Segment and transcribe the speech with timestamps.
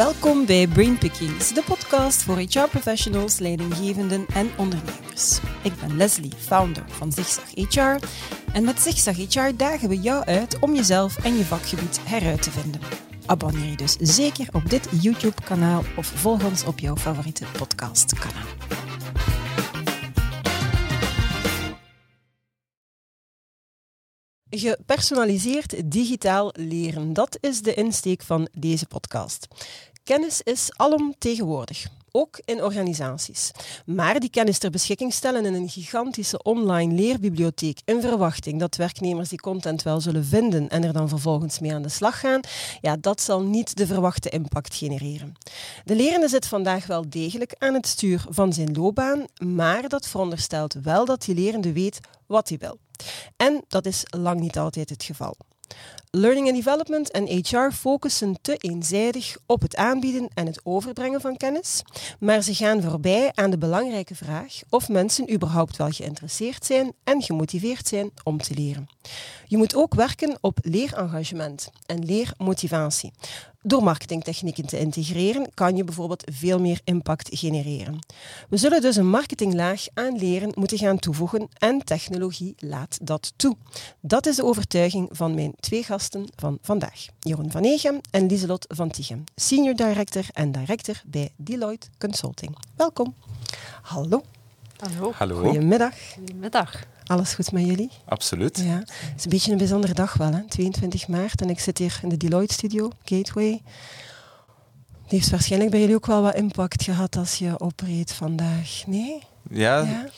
[0.00, 5.40] Welkom bij Brain Pickings, de podcast voor HR-professionals, leidinggevenden en ondernemers.
[5.62, 8.06] Ik ben Leslie, founder van Zigzag HR.
[8.52, 12.50] En met Zigzag HR dagen we jou uit om jezelf en je vakgebied heruit te
[12.50, 12.80] vinden.
[13.26, 18.46] Abonneer je dus zeker op dit YouTube-kanaal of volg ons op jouw favoriete podcastkanaal.
[24.52, 29.46] Gepersonaliseerd digitaal leren, dat is de insteek van deze podcast.
[30.04, 33.50] Kennis is alomtegenwoordig, ook in organisaties.
[33.86, 39.28] Maar die kennis ter beschikking stellen in een gigantische online leerbibliotheek in verwachting dat werknemers
[39.28, 42.40] die content wel zullen vinden en er dan vervolgens mee aan de slag gaan,
[42.80, 45.34] ja, dat zal niet de verwachte impact genereren.
[45.84, 50.74] De lerende zit vandaag wel degelijk aan het stuur van zijn loopbaan, maar dat veronderstelt
[50.82, 52.78] wel dat die lerende weet wat hij wil.
[53.36, 55.36] En dat is lang niet altijd het geval.
[56.12, 61.36] Learning and Development en HR focussen te eenzijdig op het aanbieden en het overbrengen van
[61.36, 61.82] kennis,
[62.18, 67.22] maar ze gaan voorbij aan de belangrijke vraag of mensen überhaupt wel geïnteresseerd zijn en
[67.22, 68.88] gemotiveerd zijn om te leren.
[69.46, 73.12] Je moet ook werken op leerengagement en leermotivatie.
[73.62, 77.98] Door marketingtechnieken te integreren kan je bijvoorbeeld veel meer impact genereren.
[78.48, 83.56] We zullen dus een marketinglaag aan leren moeten gaan toevoegen en technologie laat dat toe.
[84.00, 87.06] Dat is de overtuiging van mijn twee gasten van vandaag.
[87.18, 92.56] Jeroen van Egem en Lieselot van Tichem, Senior Director en Director bij Deloitte Consulting.
[92.76, 93.14] Welkom.
[93.82, 94.22] Hallo.
[94.76, 95.12] Hallo.
[95.12, 95.42] Hallo.
[95.42, 95.94] Goedemiddag.
[96.14, 96.86] Goedemiddag.
[97.10, 97.90] Alles goed met jullie?
[98.04, 98.58] Absoluut.
[98.64, 98.78] Ja.
[98.78, 100.42] Het is een beetje een bijzondere dag wel, hè?
[100.48, 101.40] 22 maart.
[101.40, 103.62] En ik zit hier in de Deloitte Studio, Gateway.
[105.02, 108.82] Het heeft waarschijnlijk bij jullie ook wel wat impact gehad als je opreed vandaag.
[108.86, 109.22] Nee?
[109.50, 110.08] Ja, Ja?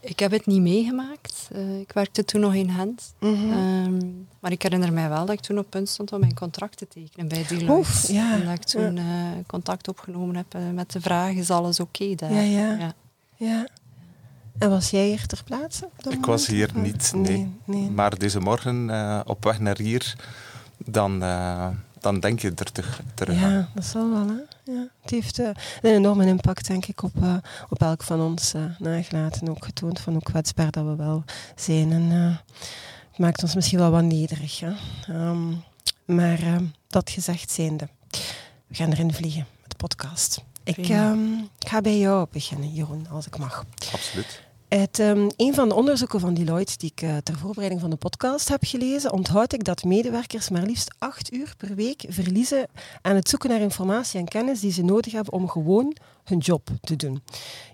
[0.00, 1.48] Ik heb het niet meegemaakt.
[1.52, 3.14] Eh, ik werkte toen nog in Gent.
[3.20, 3.52] Mhm.
[3.52, 3.98] Ehm,
[4.40, 6.88] maar ik herinner mij wel dat ik toen op punt stond om mijn contract te
[6.88, 7.72] tekenen bij Deloitte.
[7.72, 8.32] Oef, ja.
[8.32, 9.04] En dat ik toen eh,
[9.46, 12.32] contact opgenomen heb eh, met de vraag, is alles oké daar?
[12.32, 12.94] Ja, ja.
[13.36, 13.66] Ja.
[14.58, 15.88] En was jij hier ter plaatse?
[15.98, 16.26] ik moment?
[16.26, 17.56] was hier Of- niet, nee.
[17.64, 17.90] nee.
[17.90, 20.16] Maar deze morgen eh, op weg naar hier,
[20.76, 21.68] dan, eh,
[22.00, 23.00] dan denk je er terug.
[23.14, 23.50] terug aan.
[23.50, 24.26] Ja, dat zal wel.
[24.26, 24.72] Hè?
[24.72, 24.86] Ja.
[25.00, 25.46] Het heeft eh,
[25.82, 27.14] een enorme impact, denk ik, op,
[27.68, 29.48] op elk van ons uh, nagelaten.
[29.48, 31.24] Ook getoond van hoe kwetsbaar dat we wel
[31.56, 31.92] zijn.
[31.92, 32.36] En uh,
[33.10, 34.60] het maakt ons misschien wel wat nederig.
[34.60, 34.72] Hè?
[35.28, 35.62] Um,
[36.04, 37.88] maar uh, dat gezegd zijnde,
[38.66, 40.42] we gaan erin vliegen met de podcast.
[40.64, 43.64] Ik, um, ik ga bij jou beginnen, Jeroen, als ik mag.
[43.92, 44.42] Absoluut.
[44.68, 47.96] Uit um, een van de onderzoeken van Deloitte die ik uh, ter voorbereiding van de
[47.96, 52.66] podcast heb gelezen, onthoud ik dat medewerkers maar liefst acht uur per week verliezen
[53.02, 56.68] aan het zoeken naar informatie en kennis die ze nodig hebben om gewoon hun job
[56.80, 57.22] te doen.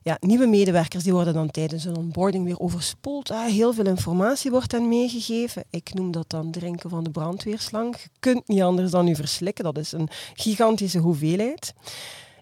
[0.03, 3.31] Ja, nieuwe medewerkers die worden dan tijdens hun onboarding weer overspoeld.
[3.31, 5.65] Ah, heel veel informatie wordt hen meegegeven.
[5.71, 7.97] Ik noem dat dan drinken van de brandweerslang.
[7.97, 9.65] Je kunt niet anders dan u verslikken.
[9.65, 11.75] Dat is een gigantische hoeveelheid.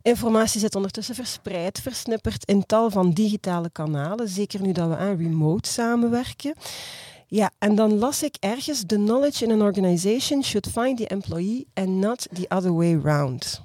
[0.02, 4.28] Informatie zit ondertussen verspreid, versnipperd in tal van digitale kanalen.
[4.28, 6.54] Zeker nu dat we aan remote samenwerken.
[7.26, 11.66] Ja, en dan las ik ergens: The knowledge in an organization should find the employee
[11.74, 13.62] and not the other way round.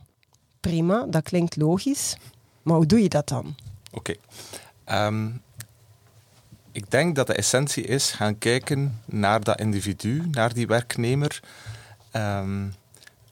[0.59, 2.17] Prima, dat klinkt logisch.
[2.61, 3.55] Maar hoe doe je dat dan?
[3.91, 4.13] Oké.
[4.91, 5.41] Um,
[6.71, 11.43] ik denk dat de essentie is gaan kijken naar dat individu, naar die werknemer.
[12.13, 12.73] Um,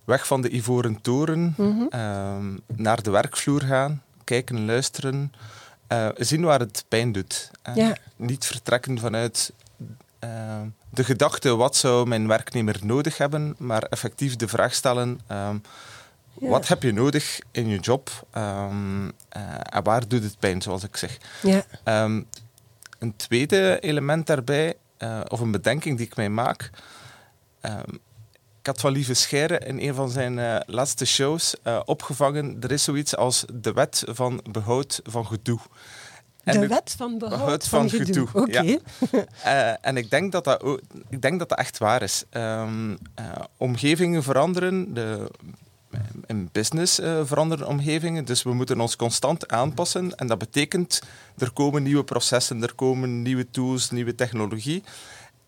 [0.06, 1.90] weg van de ivoren toren, mm -hmm.
[1.94, 5.34] uh, naar de werkvloer gaan, kijken, luisteren,
[5.90, 7.52] uh, zien waar het pijn doet.
[7.70, 7.96] Uh, ja.
[8.16, 9.54] Niet vertrekken vanuit
[10.24, 15.20] uh, de gedachte wat zou mijn werknemer nodig hebben, maar effectief de vraag stellen.
[15.28, 15.60] Ja.
[16.50, 20.98] Wat heb je nodig in je job um, en waar doet het pijn, zoals ik
[20.98, 21.18] zeg.
[21.42, 21.64] Ja.
[23.00, 24.74] Een tweede element daarbij,
[25.28, 26.70] of een bedenking die ik mij maak.
[28.66, 32.58] Ik had van Lieve Scheire in een van zijn uh, laatste shows uh, opgevangen.
[32.62, 35.60] Er is zoiets als de wet van behoud van gedoe.
[36.44, 38.28] En de wet van behoud, behoud van, van, gedoe.
[38.28, 38.42] gedoe.
[38.42, 38.58] Oké.
[38.58, 38.80] Okay.
[39.12, 39.70] Ja.
[39.72, 42.24] uh, en ik denk dat dat, ook, ik denk dat dat echt waar is.
[42.32, 42.98] Um,
[43.58, 45.32] omgevingen veranderen, de,
[46.26, 48.26] in business veranderen omgevingen.
[48.26, 50.16] Dus we moeten ons constant aanpassen.
[50.16, 51.02] En dat betekent,
[51.38, 54.84] er komen nieuwe processen, er komen nieuwe tools, nieuwe technologie.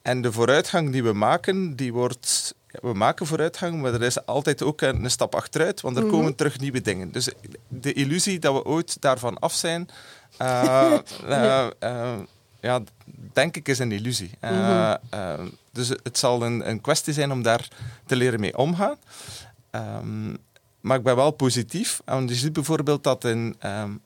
[0.02, 4.64] En de vooruitgang die we maken, die wordt we maken vooruitgang, maar er is altijd
[4.64, 6.18] ook een, een stap achteruit, want er mm -hmm.
[6.18, 7.12] komen terug nieuwe dingen.
[7.12, 7.30] Dus
[7.68, 9.90] de illusie dat we ooit daarvan af zijn,
[10.42, 10.94] uh,
[11.30, 12.14] uh, uh,
[12.62, 12.82] ja,
[13.34, 14.32] denk ik is een illusie.
[14.42, 15.52] Mm -hmm.
[15.72, 17.68] dus het zal een, een, kwestie zijn om daar
[18.06, 18.96] te leren mee omgaan.
[19.72, 20.38] Um,
[20.82, 22.02] maar ik ben wel positief.
[22.06, 24.02] Want je ziet bijvoorbeeld dat in um,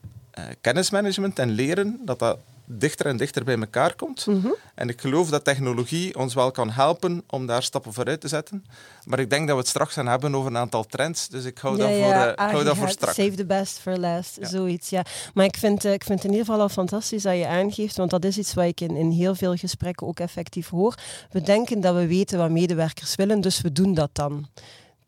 [0.61, 2.37] kennismanagement en leren, dat dat
[2.77, 4.25] dichter en dichter bij elkaar komt.
[4.25, 4.47] Mhm.
[4.75, 8.65] En ik geloof dat technologie ons wel kan helpen om daar stappen vooruit te zetten.
[9.05, 11.27] Maar ik denk dat we het straks gaan hebben over een aantal trends.
[11.27, 13.15] Dus ik hou Ja, dat voor, ik hou dat voor straks.
[13.15, 14.47] Save the best for last, Ja.
[14.47, 14.89] zoiets.
[14.89, 15.05] Ja.
[15.33, 17.97] Maar ik vind, eh, ik vind het in ieder geval al fantastisch dat je aangeeft,
[17.97, 20.95] want dat is iets wat ik in, in heel veel gesprekken ook effectief hoor.
[21.31, 24.47] We denken dat we weten wat medewerkers willen, dus we doen dat dan.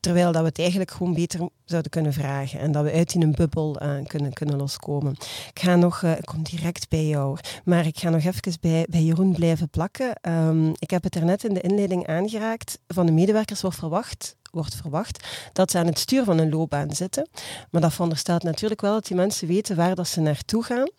[0.03, 3.21] Terwijl dat we het eigenlijk gewoon beter zouden kunnen vragen en dat we uit in
[3.21, 5.11] een bubbel eh, kunnen, kunnen loskomen.
[5.53, 8.85] Ik ga nog, eh, ik kom direct bij jou, maar ik ga nog even bij,
[8.89, 10.15] bij Jeroen blijven plakken.
[10.21, 12.79] Ehm, ik heb het er net in de inleiding aangeraakt.
[12.87, 16.95] Van de medewerkers wordt verwacht, wordt verwacht dat ze aan het stuur van een loopbaan
[16.95, 17.27] zitten.
[17.71, 20.89] Maar dat veronderstelt natuurlijk wel dat die mensen weten waar dat ze naartoe gaan.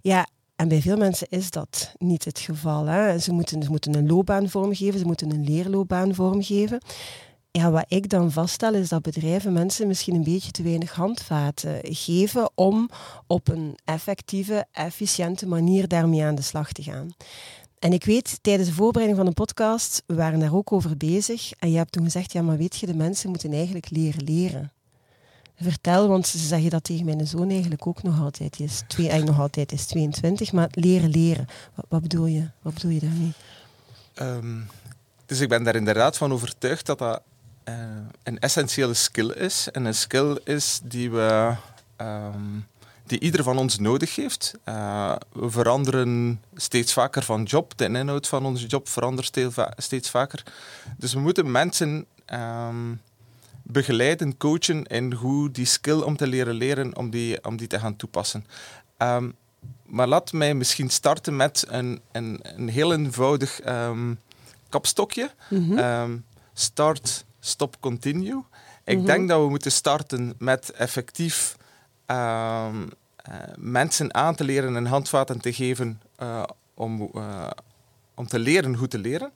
[0.00, 0.26] Ja,
[0.56, 2.86] en bij veel mensen is dat niet het geval.
[2.86, 3.18] Hè.
[3.18, 6.80] Ze, moeten, ze moeten een loopbaan vormgeven, ze moeten een leerloopbaan vormgeven.
[7.52, 11.80] Ja, wat ik dan vaststel is dat bedrijven mensen misschien een beetje te weinig handvaten
[11.82, 12.90] geven om
[13.26, 17.14] op een effectieve, efficiënte manier daarmee aan de slag te gaan.
[17.78, 21.52] En ik weet, tijdens de voorbereiding van de podcast, we waren daar ook over bezig.
[21.58, 24.72] En je hebt toen gezegd, ja, maar weet je, de mensen moeten eigenlijk leren leren.
[25.56, 28.56] Vertel, want ze zeggen dat tegen mijn zoon eigenlijk ook nog altijd.
[28.56, 31.46] Die is, twee, eigenlijk nog altijd is 22, maar leren leren.
[31.74, 32.48] Wat, wat bedoel je?
[32.62, 33.32] Wat bedoel je daarmee?
[34.14, 34.60] Ehm,
[35.26, 37.22] dus ik ben daar inderdaad van overtuigd dat dat
[37.64, 37.74] eh,
[38.22, 39.70] een essentiële skill is.
[39.70, 41.54] En een skill is die, we,
[41.96, 42.58] ehm,
[43.06, 44.54] die ieder van ons nodig heeft.
[44.64, 47.72] Eh, we veranderen steeds vaker van job.
[47.76, 49.38] De inhoud van onze job verandert
[49.76, 50.42] steeds vaker.
[50.96, 52.94] Dus we moeten mensen ehm,
[53.62, 57.78] begeleiden, coachen in hoe die skill om te leren leren, om die, om die te
[57.78, 58.46] gaan toepassen.
[58.96, 59.30] Ehm,
[59.86, 63.60] maar laat mij misschien starten met een, een, een heel eenvoudig
[64.68, 65.30] kapstokje.
[65.48, 66.18] Mhm.
[66.52, 68.42] Start, stop, continue.
[68.84, 69.06] Ik Mhm.
[69.06, 71.56] denk dat we moeten starten met effectief
[72.06, 76.42] ehm, eh, mensen aan te leren en handvaten te geven eh,
[76.74, 77.50] om, eh,
[78.14, 79.32] om te leren hoe te leren.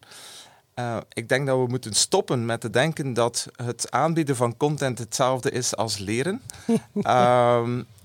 [1.12, 5.50] Ik denk dat we moeten stoppen met te denken dat het aanbieden van content hetzelfde
[5.50, 6.42] is als leren.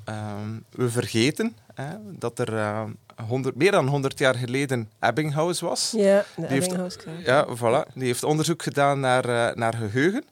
[0.10, 1.86] Ehm, ehm, we vergeten hè,
[2.18, 2.84] dat er eh,
[3.28, 5.94] 100, meer dan 100 jaar geleden Ebbinghaus was.
[5.98, 7.22] Ja, de heeft- Ebbinghaus Curve.
[7.24, 7.94] Ja, voilà.
[7.94, 10.24] Die heeft onderzoek gedaan naar, eh, naar geheugen.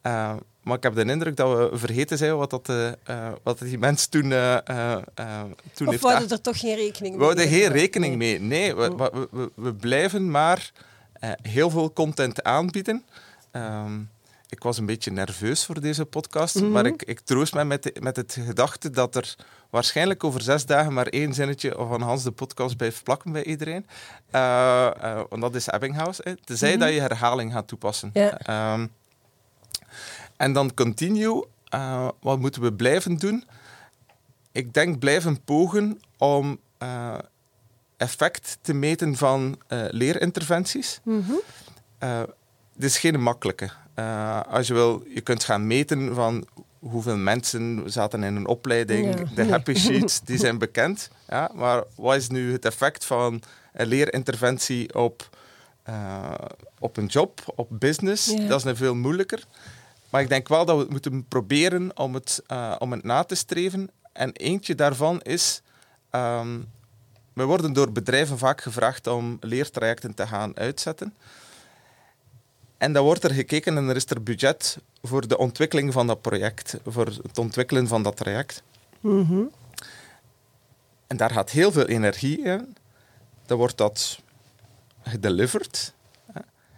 [0.00, 3.58] Eh, maar ik heb de indruk dat we vergeten zijn wat, dat, eh, eh, wat
[3.58, 5.40] die mens toen, eh, eh, eh,
[5.74, 7.26] toen Of heeft wouden er toch geen rekening we mee?
[7.34, 8.40] houden geen rekening mee.
[8.40, 10.70] Nee, we, we, we, we blijven maar
[11.12, 13.04] eh, heel veel content aanbieden.
[13.50, 13.92] Ehm,
[14.48, 16.70] ik was een beetje nerveus voor deze podcast, Mhm.
[16.70, 19.34] maar ik, ik troost me met, de- met het gedachte dat er
[19.70, 23.86] waarschijnlijk over zes dagen maar één zinnetje van Hans de podcast blijft plakken bij iedereen.
[24.30, 26.20] Eh, eh, want dat is Ebbinghaus.
[26.22, 26.36] Hè.
[26.36, 26.78] Tenzij Mhm.
[26.80, 28.10] dat je herhaling gaat toepassen.
[28.14, 28.86] Ehm,
[30.36, 31.44] en dan continue.
[31.66, 33.44] eh, wat moeten we blijven doen?
[34.52, 37.18] Ik denk blijven pogen om eh,
[37.96, 41.00] effect te meten van eh, leerinterventies.
[41.98, 42.22] Eh,
[42.76, 43.70] dit is geen makkelijke.
[43.94, 46.46] Eh, als je wil, je kunt gaan meten van
[46.78, 49.18] hoeveel mensen zaten in een opleiding.
[49.18, 49.50] Ja, de nee.
[49.50, 51.10] happy sheets, die zijn bekend.
[51.28, 53.42] Ja, maar wat is nu het effect van
[53.72, 55.28] een leerinterventie op,
[55.82, 56.34] eh,
[56.78, 58.26] op een job, op business?
[58.26, 58.46] Ja.
[58.46, 59.44] Dat is een veel moeilijker.
[60.10, 63.22] Maar ik denk wel dat we het moeten proberen om het, eh, om het na
[63.22, 63.90] te streven.
[64.12, 65.62] En eentje daarvan is...
[66.10, 66.58] ehm,
[67.32, 71.14] we worden door bedrijven vaak gevraagd om leertrajecten te gaan uitzetten.
[72.78, 76.20] En dan wordt er gekeken en er is er budget voor de ontwikkeling van dat
[76.20, 78.62] project, voor het ontwikkelen van dat traject.
[79.00, 79.42] Mhm.
[81.06, 82.76] En daar gaat heel veel energie in.
[83.46, 84.18] Dan wordt dat
[85.02, 85.94] gedelivered.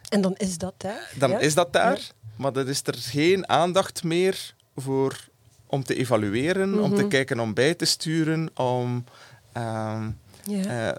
[0.09, 1.11] En dan is dat daar.
[1.19, 1.38] Dan ja?
[1.38, 2.00] is dat daar,
[2.37, 5.28] maar dan is er geen aandacht meer voor
[5.67, 7.09] om te evalueren, om te Mhm.
[7.09, 9.05] kijken om bij te sturen, om...
[9.52, 10.11] ehm,
[10.45, 10.88] Ja.
[10.90, 10.97] eh,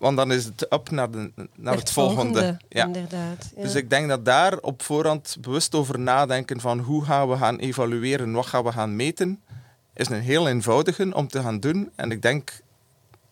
[0.00, 2.56] want dan is het up naar, de, naar het volgende.
[2.68, 2.84] Ja.
[2.84, 3.50] Inderdaad.
[3.56, 3.62] Ja.
[3.62, 7.58] Dus ik denk dat daar op voorhand bewust over nadenken van hoe gaan we gaan
[7.58, 9.42] evalueren, wat gaan we gaan meten,
[9.94, 11.90] is een heel eenvoudige om te gaan doen.
[11.94, 12.60] En ik denk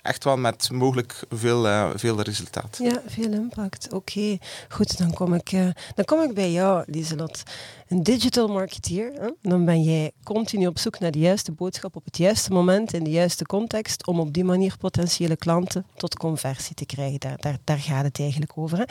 [0.03, 2.79] echt wel met mogelijk veel, eh, veel resultaat.
[2.83, 3.93] Ja, veel impact.
[3.93, 7.43] Oké, goed, dan kom, ik, eh, dan kom ik bij jou, Lieselot.
[7.89, 9.35] Een digital marketeer.
[9.43, 13.05] Dan ben jij continu op zoek naar de juiste boodschap op het juiste moment, in
[13.05, 17.21] de juiste context, om op die manier potentiële klanten tot conversie te krijgen.
[17.21, 18.79] Daar, daar, daar gaat het eigenlijk over.
[18.79, 18.85] Hè?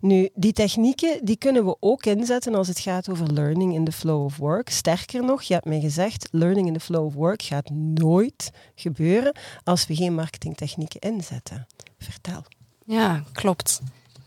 [0.00, 3.92] Nu, die technieken die kunnen we ook inzetten als het gaat over learning in the
[3.92, 4.68] flow of work.
[4.68, 9.36] Sterker nog, je hebt mij gezegd, learning in the flow of work gaat nooit gebeuren
[9.64, 11.66] als we geen marketingtechnieken inzetten.
[11.98, 12.44] Vertel.
[12.84, 13.80] Ja, klopt.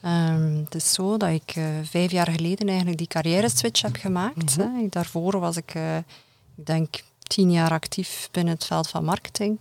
[0.06, 4.58] Ehm, het is zo dat ik eh, vijf jaar geleden eigenlijk die carrière-switch heb gemaakt.
[4.58, 4.68] Mhm.
[4.68, 4.88] hè.
[4.90, 5.98] Daarvoor was ik, eh,
[6.56, 9.60] ik denk, tien jaar actief binnen het veld van marketing.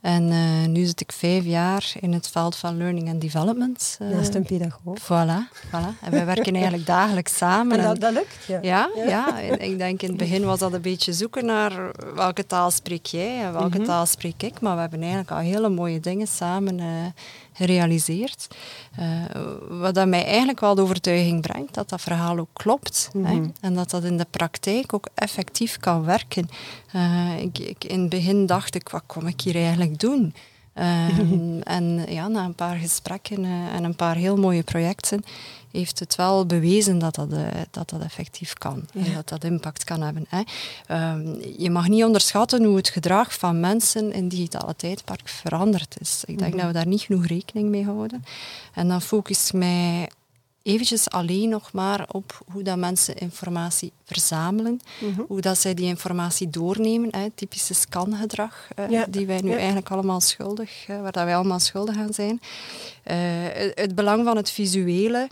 [0.00, 3.98] En uh, nu zit ik vijf jaar in het veld van learning and development.
[4.02, 4.98] Uh, Naast een pedagoog.
[5.02, 6.00] Voilà, voilà.
[6.02, 7.78] En wij werken eigenlijk dagelijks samen.
[7.78, 8.36] En dat, dat lukt?
[8.46, 8.58] Ja.
[8.62, 9.38] Ja, ja.
[9.38, 13.44] ik denk in het begin was dat een beetje zoeken naar welke taal spreek jij
[13.44, 13.84] en welke mm -hmm.
[13.84, 14.60] taal spreek ik.
[14.60, 16.86] Maar we hebben eigenlijk al hele mooie dingen samen uh,
[17.58, 18.48] gerealiseerd.
[19.00, 19.06] Uh,
[19.68, 23.10] wat dat mij eigenlijk wel de overtuiging brengt dat dat verhaal ook klopt.
[23.12, 23.42] Mm -hmm.
[23.42, 23.50] hè?
[23.60, 26.48] En dat dat in de praktijk ook effectief kan werken.
[26.94, 30.34] Uh, ik, ik, in het begin dacht ik, wat kom ik hier eigenlijk doen?
[30.74, 35.24] Um, en ja, na een paar gesprekken uh, en een paar heel mooie projecten
[35.78, 38.86] heeft het wel bewezen dat dat, uh, dat, dat effectief kan.
[38.92, 39.04] Ja.
[39.04, 40.26] En dat dat impact kan hebben.
[40.28, 40.42] Hè.
[41.12, 45.96] Um, je mag niet onderschatten hoe het gedrag van mensen in het digitale tijdperk veranderd
[46.00, 46.22] is.
[46.26, 46.56] Ik denk mm -hmm.
[46.56, 48.24] dat we daar niet genoeg rekening mee houden.
[48.74, 50.08] En dan focus ik mij
[50.62, 55.24] eventjes alleen nog maar op hoe dat mensen informatie verzamelen, mm -hmm.
[55.28, 59.06] hoe dat zij die informatie doornemen, hè, typische scangedrag, ja.
[59.08, 59.56] die wij nu ja.
[59.56, 62.40] eigenlijk allemaal schuldig, uh, waar dat wij allemaal schuldig aan zijn.
[63.10, 63.16] Uh,
[63.74, 65.28] het belang van het visuele,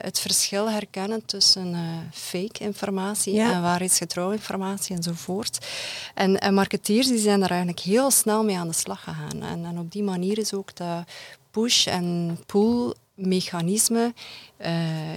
[0.00, 1.76] het verschil herkennen tussen
[2.12, 3.52] fake informatie ja.
[3.52, 5.66] en waarheidsgetrouw informatie enzovoort.
[6.14, 9.42] En, en marketeers die zijn daar eigenlijk heel snel mee aan de slag gegaan.
[9.42, 11.04] En, en op die manier is ook de
[11.50, 14.14] push- en pull mechanisme
[14.60, 14.66] uh,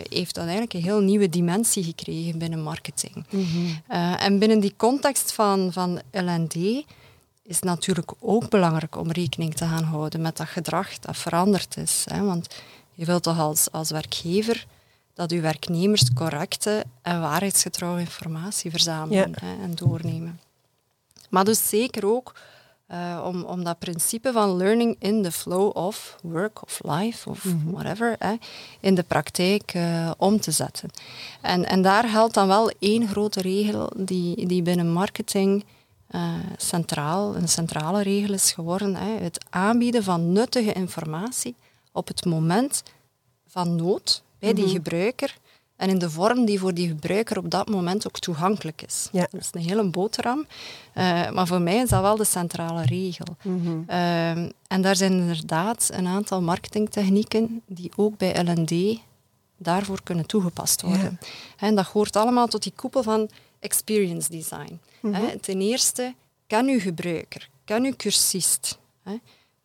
[0.10, 3.26] heeft dan eigenlijk een heel nieuwe dimensie gekregen binnen marketing.
[3.30, 3.82] Mm -hmm.
[3.92, 6.56] uh, en binnen die context van, van L&D
[7.44, 11.78] is het natuurlijk ook belangrijk om rekening te gaan houden met dat gedrag dat veranderd
[11.78, 12.06] is.
[12.12, 12.24] Hè?
[12.24, 12.48] Want
[12.94, 14.66] je wilt toch als, als werkgever
[15.14, 19.46] dat uw werknemers correcte en waarheidsgetrouwe informatie verzamelen ja.
[19.46, 20.40] hè, en doornemen.
[21.30, 22.34] Maar dus zeker ook
[22.92, 27.46] uh, om, om dat principe van learning in the flow of work of life of
[27.46, 27.72] mm -hmm.
[27.72, 28.30] whatever eh,
[28.80, 30.90] in de praktijk uh, om te zetten.
[31.42, 35.64] En, en daar geldt dan wel één grote regel die, die binnen marketing
[36.58, 38.96] centraal, een centrale regel is geworden.
[38.96, 41.56] Eh, het aanbieden van nuttige informatie
[41.94, 42.84] op het moment
[43.48, 44.66] van nood bij mm -hmm.
[44.66, 45.38] die gebruiker
[45.76, 49.10] en in de vorm die voor die gebruiker op dat moment ook toegankelijk is.
[49.12, 49.28] Ja.
[49.32, 50.46] Dat is een hele boterham,
[50.96, 53.26] uh, maar voor mij is dat wel de centrale regel.
[53.42, 53.86] Mm -hmm.
[53.90, 54.30] uh,
[54.68, 59.00] en daar zijn inderdaad een aantal marketingtechnieken die ook bij L&D
[59.58, 61.18] daarvoor kunnen toegepast worden.
[61.22, 61.28] Ja.
[61.58, 64.80] En dat hoort allemaal tot die koepel van experience design.
[65.02, 65.42] Mm -hmm.
[65.42, 66.14] Ten eerste,
[66.48, 68.80] ken uw gebruiker, ken uw cursist.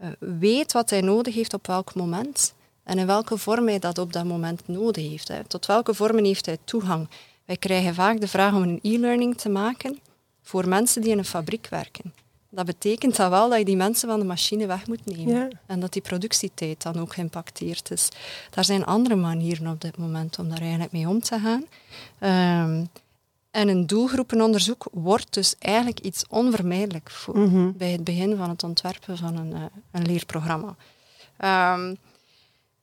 [0.02, 3.98] Uh, weet wat hij nodig heeft op welk moment en in welke vorm hij dat
[3.98, 5.28] op dat moment nodig heeft.
[5.28, 5.44] Hè.
[5.44, 7.08] Tot welke vormen heeft hij toegang?
[7.44, 9.98] Wij krijgen vaak de vraag om een e-learning te maken
[10.42, 12.12] voor mensen die in een fabriek werken.
[12.50, 15.34] Dat betekent dan wel dat je die mensen van de machine weg moet nemen.
[15.34, 15.48] Ja.
[15.66, 18.08] En dat die productietijd dan ook geïmpacteerd is.
[18.50, 21.64] Daar zijn andere manieren op dit moment om daar eigenlijk mee om te gaan.
[22.70, 22.88] Um,
[23.50, 27.74] en een doelgroepenonderzoek wordt dus eigenlijk iets onvermijdelijk voor, mm -hmm.
[27.76, 30.76] bij het begin van het ontwerpen van een, uh, een leerprogramma.
[31.74, 31.96] Um,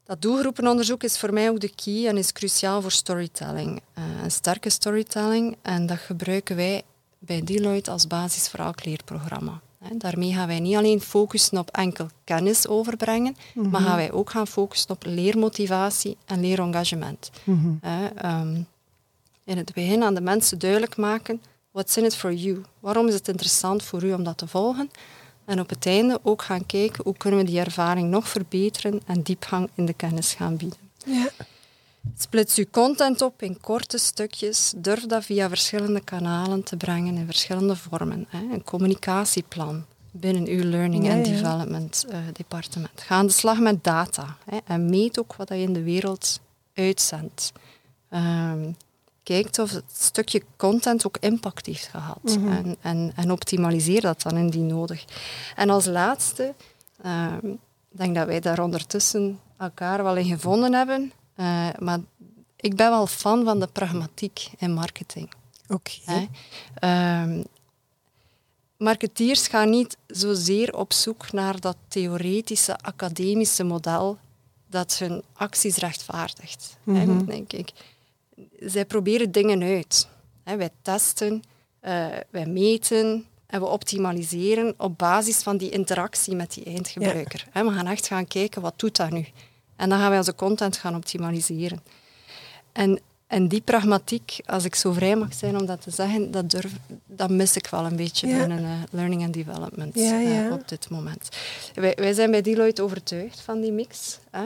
[0.05, 3.81] dat doelgroepenonderzoek is voor mij ook de key en is cruciaal voor storytelling.
[3.97, 5.55] Uh, een sterke storytelling.
[5.61, 6.83] En dat gebruiken wij
[7.19, 9.61] bij Deloitte als basis voor elk leerprogramma.
[9.79, 13.71] He, daarmee gaan wij niet alleen focussen op enkel kennis overbrengen, mm -hmm.
[13.71, 17.31] maar gaan wij ook gaan focussen op leermotivatie en leerengagement.
[17.43, 17.79] Mm -hmm.
[18.23, 18.67] uh, um,
[19.45, 22.61] in het begin aan de mensen duidelijk maken, what's in it for you?
[22.79, 24.91] Waarom is het interessant voor u om dat te volgen?
[25.45, 29.21] En op het einde ook gaan kijken hoe kunnen we die ervaring nog verbeteren en
[29.21, 30.79] diepgang in de kennis gaan bieden.
[31.05, 31.29] Ja.
[32.17, 34.73] Splits uw content op in korte stukjes.
[34.77, 38.25] Durf dat via verschillende kanalen te brengen in verschillende vormen.
[38.29, 38.39] Hè.
[38.39, 41.41] Een communicatieplan binnen uw learning and ja, ja.
[41.41, 43.01] development uh, departement.
[43.01, 46.39] Ga aan de slag met data hè, en meet ook wat je in de wereld
[46.73, 47.51] uitzendt.
[48.13, 48.75] Um,
[49.25, 52.21] kijkt of het stukje content ook impact heeft gehad.
[52.21, 52.51] Mm -hmm.
[52.51, 55.05] en, en, en, optimaliseer dat dan indien nodig.
[55.55, 56.53] En als laatste,
[57.05, 57.33] uh,
[57.91, 61.11] ik denk dat wij daar ondertussen elkaar wel in gevonden hebben.
[61.35, 61.99] Uh, maar
[62.55, 65.29] ik ben wel fan van de pragmatiek in marketing.
[65.67, 65.91] Oké.
[66.05, 66.29] Okay.
[66.83, 67.43] Uh,
[68.77, 74.17] marketeers gaan niet zozeer op zoek naar dat theoretische, academische model
[74.69, 77.17] dat hun acties rechtvaardigt, mm -hmm.
[77.17, 77.71] hè, denk ik
[78.59, 80.07] zij proberen dingen uit.
[80.43, 81.43] wij testen,
[81.81, 87.47] uh, wij meten en we optimaliseren op basis van die interactie met die eindgebruiker.
[87.53, 87.65] Ja.
[87.65, 89.25] we gaan echt gaan kijken, wat doet dat nu?
[89.75, 91.79] En dan gaan wij onze content gaan optimaliseren.
[92.71, 96.49] En, en die pragmatiek, als ik zo vrij mag zijn om dat te zeggen, dat,
[96.49, 96.71] durf,
[97.05, 98.37] dat mis ik wel een beetje ja.
[98.37, 101.29] binnen uh, learning and development ja, uh, op dit moment.
[101.73, 104.19] Wij, wij zijn bij Deloitte overtuigd van die mix.
[104.31, 104.45] Hè.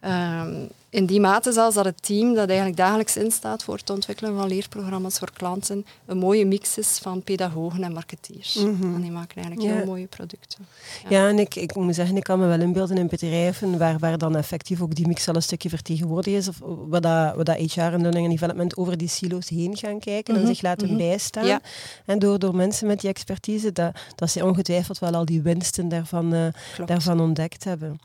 [0.00, 4.36] Ehm, in die mate zelfs dat het team dat eigenlijk dagelijks instaat voor het ontwikkelen
[4.36, 8.56] van leerprogramma's voor klanten een mooie mix is van pedagogen en marketeers.
[8.56, 10.66] En die maken eigenlijk heel mooie producten.
[11.08, 14.18] Ja, en ik, ik moet zeggen, ik kan me wel inbeelden in bedrijven waar, waar
[14.18, 17.56] dan effectief ook die mix al een stukje vertegenwoordigd is, of waar dat, waar dat
[17.56, 21.60] HR en learning and development over die silo's heen gaan kijken en zich laten bijstaan.
[22.04, 25.88] En door, door mensen met die expertise, dat, dat ze ongetwijfeld wel al die winsten
[25.88, 26.46] daarvan, uh,
[26.86, 27.98] daarvan ontdekt hebben.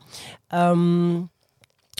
[0.54, 1.32] Um,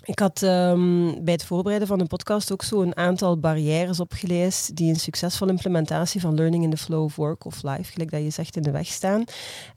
[0.05, 4.77] ik had um, bij het voorbereiden van de podcast ook zo een aantal barrières opgeleist
[4.77, 8.23] die een succesvolle implementatie van learning in the flow of work of life, gelijk dat
[8.23, 9.25] je zegt, in de weg staan.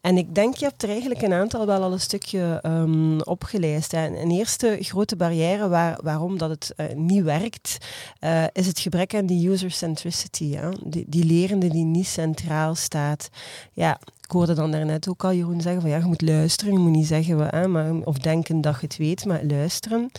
[0.01, 3.91] En ik denk, je hebt er eigenlijk een aantal wel al een stukje um, opgeleist.
[3.91, 4.07] Hè.
[4.07, 7.77] Een eerste grote barrière waar, waarom dat het uh, niet werkt,
[8.21, 10.57] uh, is het gebrek aan die user centricity.
[10.83, 13.29] Die, die lerende die niet centraal staat.
[13.73, 16.79] Ja, ik hoorde dan daarnet ook al Jeroen zeggen van ja, je moet luisteren, je
[16.79, 20.11] moet niet zeggen hè, maar, of denken dat je het weet, maar luisteren.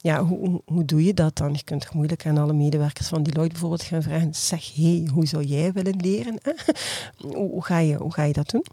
[0.00, 1.52] Ja, hoe, hoe doe je dat dan?
[1.52, 5.44] Je kunt moeilijk aan alle medewerkers van Deloitte bijvoorbeeld gaan vragen, zeg, hey, hoe zou
[5.44, 6.38] jij willen leren?
[7.22, 8.64] hoe, hoe, ga je, hoe ga je dat doen?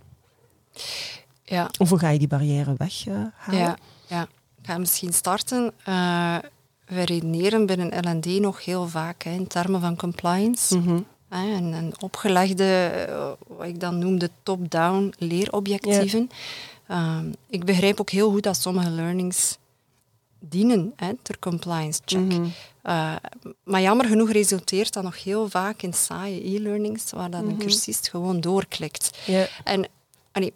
[1.43, 1.69] Ja.
[1.77, 3.33] Of hoe ga je die barrière weghalen?
[3.51, 4.21] ja, ja,
[4.61, 5.73] ik ga misschien starten.
[5.87, 6.37] Uh,
[6.85, 10.77] we redeneren binnen L&D nog heel vaak hè, in termen van compliance.
[10.77, 16.29] Mm een, een opgelegde, eh, wat ik dan noem de top-down leerobjectieven.
[16.87, 19.57] Ehm, ik begrijp ook heel goed dat sommige learnings
[20.39, 22.19] dienen hè, ter compliance check.
[22.19, 22.45] Mhm.
[22.81, 23.15] Eh,
[23.63, 27.57] maar jammer genoeg resulteert dat nog heel vaak in saaie e-learnings, waar dat een mhm.
[27.57, 29.17] cursist gewoon doorklikt.
[29.63, 29.87] En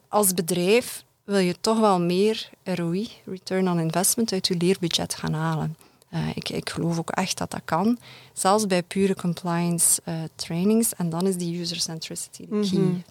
[0.08, 5.34] als bedrijf wil je toch wel meer ROI, return on investment, uit je leerbudget gaan
[5.34, 5.75] halen.
[6.13, 7.98] Uh, ik, ik, geloof ook echt dat dat kan,
[8.34, 10.96] zelfs bij pure compliance uh, trainings.
[10.96, 12.80] En dan is die user centricity de key.
[12.80, 13.03] Mm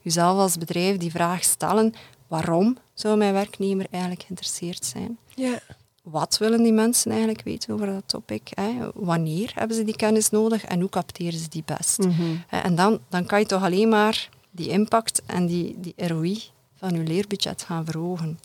[0.00, 1.94] Jezelf als bedrijf die vraag stellen,
[2.26, 5.18] waarom zou mijn werknemer eigenlijk geïnteresseerd zijn?
[5.34, 5.56] Yeah.
[6.02, 8.50] Wat willen die mensen eigenlijk weten over dat topic?
[8.54, 8.72] Hè?
[8.94, 11.98] Wanneer hebben ze die kennis nodig en hoe capteren ze die best?
[11.98, 16.42] Mm En dan, dan kan je toch alleen maar die impact en die, die ROI
[16.74, 18.38] van je leerbudget gaan verhogen.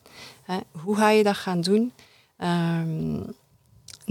[0.71, 1.91] Hoe ga je dat gaan doen?
[2.37, 3.25] Um,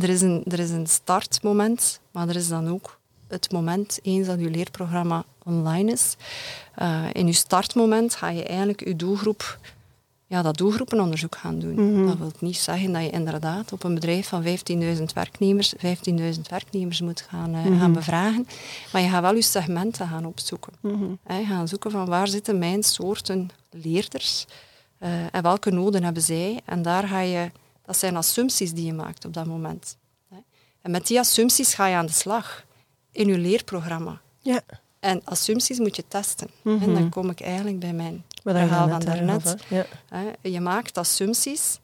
[0.02, 4.26] er is, een, er is een startmoment, maar er is dan ook het moment eens
[4.26, 6.16] dat je leerprogramma online is.
[6.82, 9.58] Uh, in je startmoment ga je eigenlijk je doelgroep,
[10.26, 11.92] ja, dat doelgroepenonderzoek gaan doen.
[11.92, 12.06] Mhm.
[12.06, 17.00] Dat wil niet zeggen dat je inderdaad op een bedrijf van 15.000 werknemers 15.000 werknemers
[17.00, 18.46] moet gaan, uh, gaan bevragen.
[18.92, 20.72] Maar je gaat wel je segmenten gaan opzoeken.
[20.80, 21.46] Mm -hmm.
[21.46, 24.46] gaan zoeken van waar zitten mijn soorten leerders
[25.00, 26.60] uh, en welke noden hebben zij.
[26.64, 27.50] En daar ga je
[27.88, 29.96] dat zijn assumpties die je maakt op dat moment.
[30.88, 32.64] En met die assumpties ga je aan de slag
[33.12, 34.20] in je leerprogramma.
[34.40, 34.60] Ja.
[35.00, 36.48] En assumpties moet je testen.
[36.64, 37.08] En dan mhm.
[37.08, 39.56] kom ik eigenlijk bij mijn verhaal van daarnet.
[39.68, 39.86] Ja.
[40.42, 41.78] Je maakt assumpties.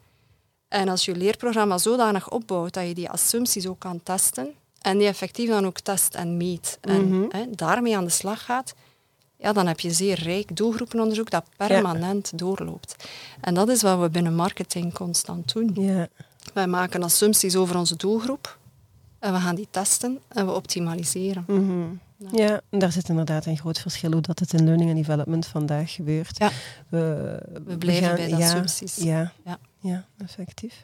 [0.69, 5.07] En als je leerprogramma zodanig opbouwt dat je die assumpties ook kan testen, en die
[5.07, 7.47] effectief dan ook test en meet, en mhm.
[7.51, 8.75] daarmee aan de slag gaat,
[9.37, 12.97] ja, dan heb je zeer rijk doelgroepenonderzoek dat permanent doorloopt.
[13.41, 15.73] En dat is wat we binnen marketing constant doen.
[15.75, 16.09] Ja.
[16.55, 18.63] Wij maken assumpties over onze doelgroep
[19.25, 21.45] en we gaan die testen en we optimaliseren.
[21.47, 22.01] Mm
[22.33, 22.61] ja.
[22.71, 25.93] en daar zit inderdaad een groot verschil hoe dat het in learning and development vandaag
[25.93, 26.39] gebeurt.
[26.39, 26.51] Ja.
[26.89, 28.97] We, we blijven bij de assumpties.
[28.97, 29.59] Ja, ja.
[29.81, 30.83] ja effectief.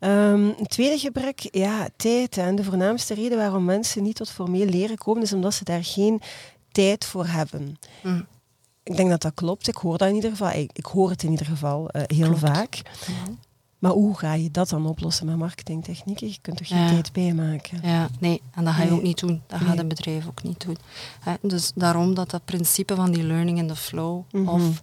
[0.00, 2.36] Um, tweede gebrek, ja, tijd.
[2.36, 5.84] En de voornaamste reden waarom mensen niet tot formeel leren komen, is omdat ze daar
[5.84, 6.20] geen
[6.72, 7.78] tijd voor hebben.
[8.02, 8.26] Mm.
[8.82, 9.68] Ik denk dat dat klopt.
[9.68, 10.50] Ik hoor dat in ieder geval.
[10.50, 12.82] Ik, ik hoor het in ieder geval uh, heel vaak.
[13.84, 16.28] Maar hoe ga je dat dan oplossen met marketingtechnieken?
[16.28, 16.88] Je kunt er geen ja.
[16.88, 17.80] tijd bij maken.
[17.82, 19.42] Ja, nee, en dat ga je ook niet doen.
[19.46, 20.76] Dat gaat een bedrijf ook niet doen.
[21.40, 24.82] dus daarom dat dat principe van die learning in the flow mm of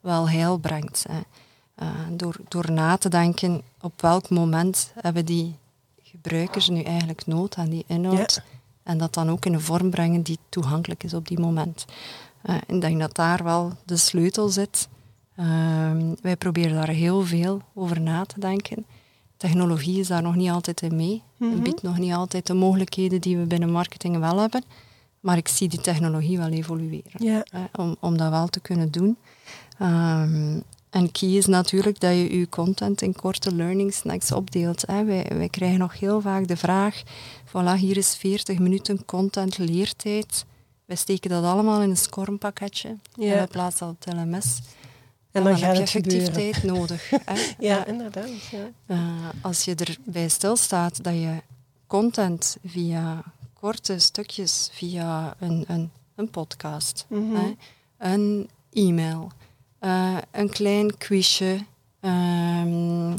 [0.00, 1.04] wel heil brengt.
[1.10, 5.56] Uh, door, door na te denken op welk moment hebben die
[6.02, 8.42] gebruikers nu eigenlijk nood aan die inhoud.
[8.82, 11.84] En dat dan ook in een vorm brengen die toegankelijk is op die moment.
[12.44, 14.88] Uh, ik denk dat daar wel de sleutel zit.
[15.42, 18.86] Uh, wij proberen daar heel veel over na te denken.
[19.36, 21.22] Technologie is daar nog niet altijd in mee.
[21.38, 21.62] Het mhm.
[21.62, 24.64] biedt nog niet altijd de mogelijkheden die we binnen marketing wel hebben.
[25.20, 27.44] Maar ik zie die technologie wel evolueren.
[27.72, 29.16] om, om dat wel te kunnen doen.
[29.80, 34.86] Um, en key is natuurlijk dat je je content in korte learning snacks opdeelt.
[34.86, 35.04] Hè.
[35.04, 37.02] Wij, wij krijgen nog heel vaak de vraag,
[37.46, 40.44] voilà, hier is 40 minuten content leertijd.
[40.84, 43.34] Wij steken dat allemaal in een scormpakketje ja.
[43.34, 44.60] en we plaatsen dat op het LMS.
[45.32, 47.10] En dan, dan heb je effectief tijd nodig.
[47.10, 47.16] Hè.
[47.68, 48.28] ja, inderdaad.
[48.50, 48.70] Ja.
[48.86, 48.98] Uh,
[49.40, 51.42] als je erbij stilstaat dat je
[51.86, 57.54] content via korte stukjes, via een, een, een podcast, mm hè,
[57.98, 59.30] een e-mail,
[59.80, 61.58] uh, een klein quizje,
[62.00, 63.14] um,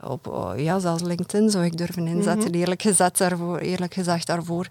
[0.00, 2.58] op, oh, ja, zelfs LinkedIn zou ik durven inzetten, Mhm.
[2.58, 4.68] eerlijk, gezet daarvoor, eerlijk gezegd daarvoor.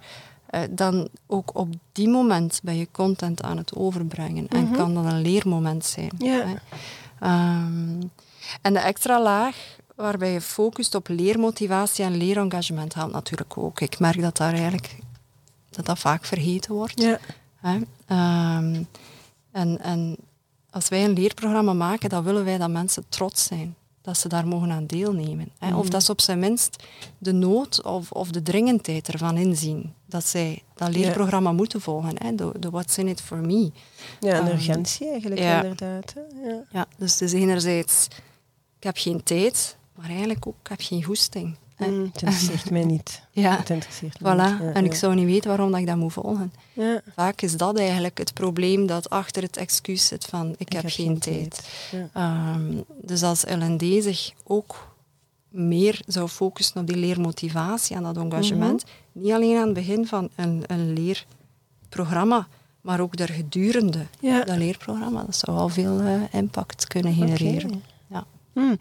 [0.47, 4.47] Eh, dan ook op die moment ben je content aan het overbrengen.
[4.47, 4.73] En Mhm.
[4.73, 6.11] kan dat een leermoment zijn.
[7.19, 8.01] Ehm,
[8.61, 9.55] en de extra laag
[9.95, 13.79] waarbij je focust op leermotivatie en leerengagement helpt natuurlijk ook.
[13.81, 14.99] Ik merk dat daar eigenlijk
[15.69, 17.01] dat dat vaak vergeten wordt.
[17.01, 17.19] Ja.
[17.55, 17.79] Hè?
[18.07, 18.83] Ehm,
[19.51, 20.15] en, en
[20.69, 23.75] als wij een leerprogramma maken, dan willen wij dat mensen trots zijn.
[24.07, 25.49] Dat ze daar mogen aan deelnemen.
[25.59, 25.75] Hè?
[25.75, 25.91] Of Mhm.
[25.91, 26.83] dat ze op zijn minst
[27.17, 29.93] de nood of, of de dringendheid ervan inzien.
[30.05, 32.11] Dat zij dat leerprogramma moeten volgen.
[32.23, 32.35] Hè?
[32.35, 33.71] De, de what's in it for me.
[34.19, 35.55] Ja, een Ehm, urgentie eigenlijk, ja.
[35.63, 36.13] inderdaad.
[36.13, 36.49] Hè?
[36.49, 36.63] Ja.
[36.71, 38.07] Ja, dus het is enerzijds,
[38.77, 41.55] ik heb geen tijd, maar eigenlijk ook, ik heb geen goesting.
[41.77, 43.21] Mm, het interesseert mij niet.
[43.31, 44.21] Ja, Het interesseert voilà.
[44.21, 44.59] mij niet.
[44.59, 44.97] Ja, en ik ja.
[44.97, 46.53] zou niet weten waarom dat ik dat moet volgen.
[46.73, 47.01] Ja.
[47.15, 51.19] Vaak is dat eigenlijk het probleem dat achter het excuus zit van ik, heb, geen
[51.19, 51.69] tijd.
[52.13, 54.95] Ehm, dus als LND zich ook
[55.49, 59.23] meer zou focussen op die leermotivatie en dat engagement, Mhm.
[59.25, 62.47] niet alleen aan het begin van een, een leerprogramma,
[62.81, 67.83] maar ook daar gedurende dat leerprogramma, dat zou al veel eh, impact kunnen genereren.
[68.53, 68.77] Hmm.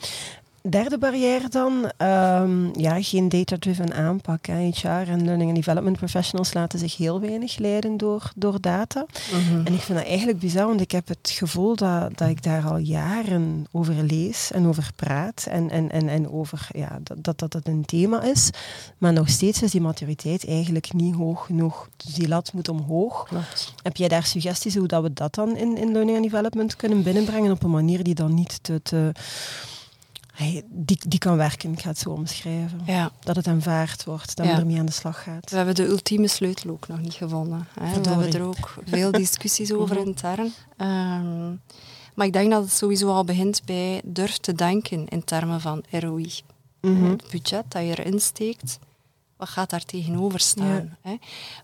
[0.69, 4.47] Derde barrière dan, ehm, ja, geen data-driven aanpak.
[4.47, 4.71] Hè.
[4.75, 9.07] HR en learning and development professionals laten zich heel weinig leiden door, door data.
[9.33, 9.67] Mhm.
[9.67, 12.65] En ik vind dat eigenlijk bizar, want ik heb het gevoel dat, dat ik daar
[12.65, 15.47] al jaren over lees en over praat.
[15.51, 18.51] En, en, en, en over ja, dat, dat dat het een thema is.
[18.99, 21.89] Maar nog steeds is die maturiteit eigenlijk niet hoog genoeg.
[21.97, 23.25] Dus die lat moet omhoog.
[23.29, 23.75] Klopt.
[23.83, 27.03] Heb jij daar suggesties hoe dat we dat dan in, in learning and development kunnen
[27.03, 28.81] binnenbrengen op een manier die dan niet te...
[28.83, 29.13] te
[30.37, 32.81] hey, die, die kan werken, ik ga het zo omschrijven.
[32.87, 33.11] Ja.
[33.21, 34.53] Dat het aanvaard wordt, dat Ja.
[34.53, 35.51] men ermee aan de slag gaat.
[35.51, 37.67] We hebben de ultieme sleutel ook nog niet gevonden.
[37.81, 38.01] Hè.
[38.01, 40.07] We hebben er ook veel discussies over Mhm.
[40.07, 40.53] intern.
[40.77, 41.49] Ehm,
[42.15, 45.85] maar ik denk dat het sowieso al begint bij durf te denken in termen van
[45.91, 46.33] ROI.
[46.81, 47.05] Mhm.
[47.11, 48.79] Het budget dat je erin steekt,
[49.37, 50.67] wat gaat daar tegenover staan?
[51.03, 51.11] Ja.
[51.11, 51.17] Hè?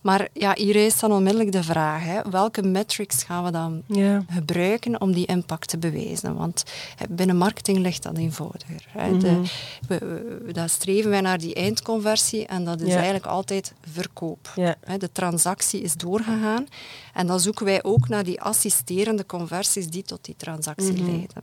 [0.03, 4.25] Maar ja, hier is dan onmiddellijk de vraag, hè, welke metrics gaan we dan Ja.
[4.31, 6.35] gebruiken om die impact te bewijzen.
[6.37, 6.65] Want
[6.97, 8.85] hè, binnen marketing ligt dat eenvoudiger.
[8.89, 9.17] Hè.
[9.19, 9.43] De, Mhm.
[9.89, 9.99] we,
[10.47, 12.95] we- daar streven wij naar die eindconversie en dat is Ja.
[12.95, 14.53] eigenlijk altijd verkoop.
[14.81, 16.67] Hè, De transactie is doorgegaan
[17.15, 21.05] en dan zoeken wij ook naar die assisterende conversies die tot die transactie Mhm.
[21.11, 21.43] leiden.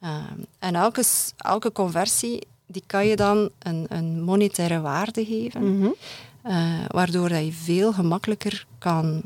[0.00, 1.02] Ehm, en elke,
[1.36, 5.90] elke conversie die kan je dan een, een monetaire waarde geven, Mhm.
[6.42, 9.22] eh, waardoor dat je veel gemakkelijker kan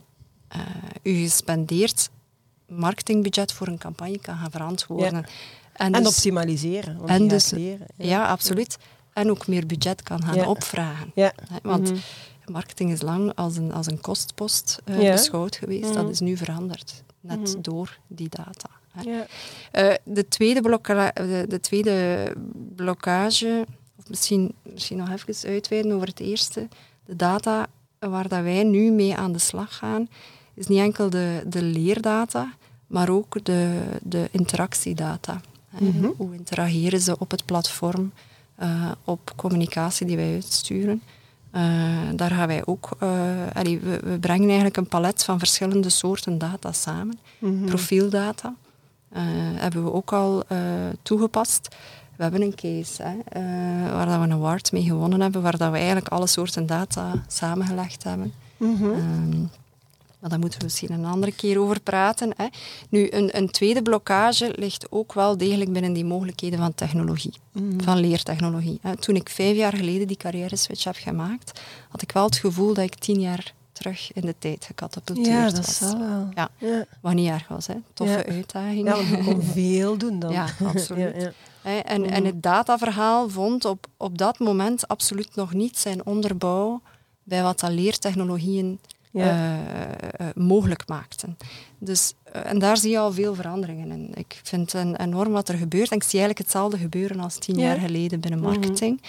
[0.49, 0.61] eh
[1.03, 2.11] je gespendeerd
[2.69, 5.25] marketingbudget voor een campagne kan gaan verantwoorden.
[5.73, 6.99] En, En dus- optimaliseren.
[7.07, 7.87] En dus- leren.
[7.97, 8.79] ja, absoluut.
[9.13, 10.49] En ook meer budget kan gaan Ja.
[10.49, 11.11] opvragen.
[11.15, 11.33] Ja.
[11.63, 12.01] Want Mhm.
[12.53, 15.13] marketing is lang als een, als een kostpost Ja.
[15.13, 15.85] beschouwd geweest.
[15.89, 15.95] Mhm.
[15.95, 17.03] Dat is nu veranderd.
[17.21, 17.61] Net Mhm.
[17.61, 18.69] door die data.
[19.05, 19.27] Ja.
[19.71, 22.33] Eh, de, tweede blokka- de, de tweede
[22.77, 23.67] blokkage,
[23.99, 26.69] of misschien, misschien nog even uitweiden over het eerste.
[27.07, 27.67] De data
[27.99, 30.09] waar dat wij nu mee aan de slag gaan,
[30.55, 32.53] is niet enkel de, de leerdata,
[32.87, 35.41] maar ook de, de interactiedata.
[35.79, 36.11] Mhm.
[36.17, 38.13] Hoe interageren ze op het platform,
[38.55, 41.03] eh, op communicatie die wij uitsturen.
[41.51, 41.63] Eh,
[42.15, 42.89] daar gaan wij ook,
[43.53, 47.19] allee, we, we brengen eigenlijk een palet van verschillende soorten data samen.
[47.39, 47.65] Mhm.
[47.65, 48.55] Profieldata
[49.55, 50.59] hebben we ook al eh,
[51.03, 51.69] toegepast.
[52.17, 55.57] We hebben een case hè, eh, waar dat we een award mee gewonnen hebben, waar
[55.57, 58.33] dat we eigenlijk alle soorten data samengelegd hebben.
[58.93, 59.41] Ehm,
[60.21, 62.33] maar daar moeten we misschien een andere keer over praten.
[62.37, 62.47] Hè.
[62.89, 67.81] Nu, een, een tweede blokkage ligt ook wel degelijk binnen die mogelijkheden van technologie, Mhm.
[67.83, 68.79] van leertechnologie.
[68.83, 68.97] Hè.
[68.97, 72.75] Toen ik vijf jaar geleden die carrière switch heb gemaakt, had ik wel het gevoel
[72.75, 75.77] dat ik tien jaar terug in de tijd gecatapulteerd Ja, dat was.
[75.79, 76.29] zal wel.
[76.35, 76.49] Ja.
[76.59, 76.85] Ja.
[77.01, 77.75] Wat niet erg was, hè.
[77.95, 78.25] Toffe Ja.
[78.35, 78.87] uitdaging.
[78.89, 80.33] Ja, want je kon veel doen dan.
[80.33, 81.15] Ja, absoluut.
[81.17, 81.33] Ja, ja.
[81.63, 82.11] Hè, en, Mhm.
[82.13, 86.81] en het dataverhaal vond op, op dat moment absoluut nog niet zijn onderbouw
[87.23, 88.79] bij wat dat leertechnologieën
[89.13, 89.99] eh, eh,
[90.35, 91.37] mogelijk maakten.
[91.79, 94.11] Dus, eh, en daar zie je al veel veranderingen in.
[94.15, 95.91] Ik vind een, enorm wat er gebeurt.
[95.91, 97.63] En ik zie eigenlijk hetzelfde gebeuren als tien Ja.
[97.67, 98.49] jaar geleden binnen Mhm.
[98.49, 99.03] marketing.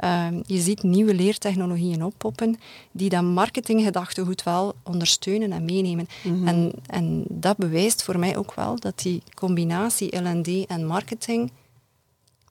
[0.00, 2.58] Ehm, je ziet nieuwe leertechnologieën oppoppen
[2.92, 6.08] die dat marketinggedachtegoed wel ondersteunen en meenemen.
[6.22, 6.48] Mhm.
[6.48, 11.50] En, en dat bewijst voor mij ook wel dat die combinatie L&D en marketing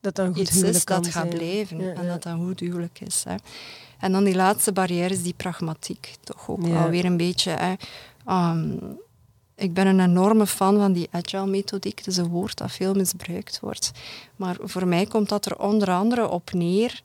[0.01, 2.99] dat dan goed iets is dat kan gaat blijven Ja, en dat dat goed huwelijk
[3.05, 3.23] is.
[3.27, 3.35] Hè.
[3.99, 6.15] En dan die laatste barrière is die pragmatiek.
[6.23, 6.83] Toch ook Ja.
[6.83, 7.51] alweer een beetje...
[7.51, 7.73] Hè.
[8.25, 8.77] Ehm,
[9.55, 11.97] ik ben een enorme fan van die agile methodiek.
[11.97, 13.91] Het is een woord dat veel misbruikt wordt.
[14.35, 17.01] Maar voor mij komt dat er onder andere op neer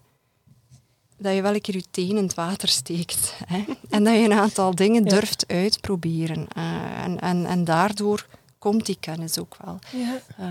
[1.25, 3.35] dat je wel een keer je teen in het water steekt.
[3.47, 3.65] Hè?
[3.91, 5.11] En dat je een aantal dingen Ja.
[5.11, 6.47] durft uitproberen.
[6.57, 8.27] Eh, en, en, en daardoor
[8.59, 9.79] komt die kennis ook wel.
[9.93, 10.19] Ja.
[10.41, 10.47] Uh,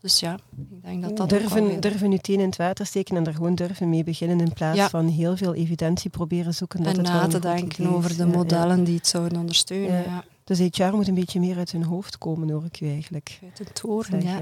[0.00, 3.16] dus ja, ik denk dat dat durven, ook durven je teen in het water steken
[3.16, 4.88] en er gewoon durven mee beginnen in plaats Ja.
[4.88, 6.82] van heel veel evidentie proberen zoeken.
[6.82, 10.02] Dat en het na te denken over de modellen die het zouden ondersteunen.
[10.02, 10.24] Ja.
[10.44, 13.38] Dus HR moet een beetje meer uit hun hoofd komen, hoor ik u eigenlijk.
[13.42, 14.40] Uit de toren, ja.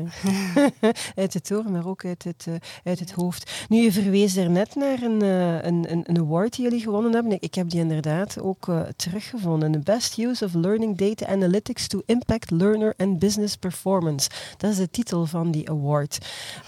[1.22, 3.50] uit de toren, maar ook uit het, eh, uit het hoofd.
[3.68, 7.32] Nu, je verwees daarnet naar een, eh, een, een, een award die jullie gewonnen hebben.
[7.32, 9.72] Ik, ik heb die inderdaad ook eh, teruggevonden.
[9.72, 14.30] The Best Use of Learning Data Analytics to Impact Learner and Business Performance.
[14.56, 16.18] Dat is de titel van die award.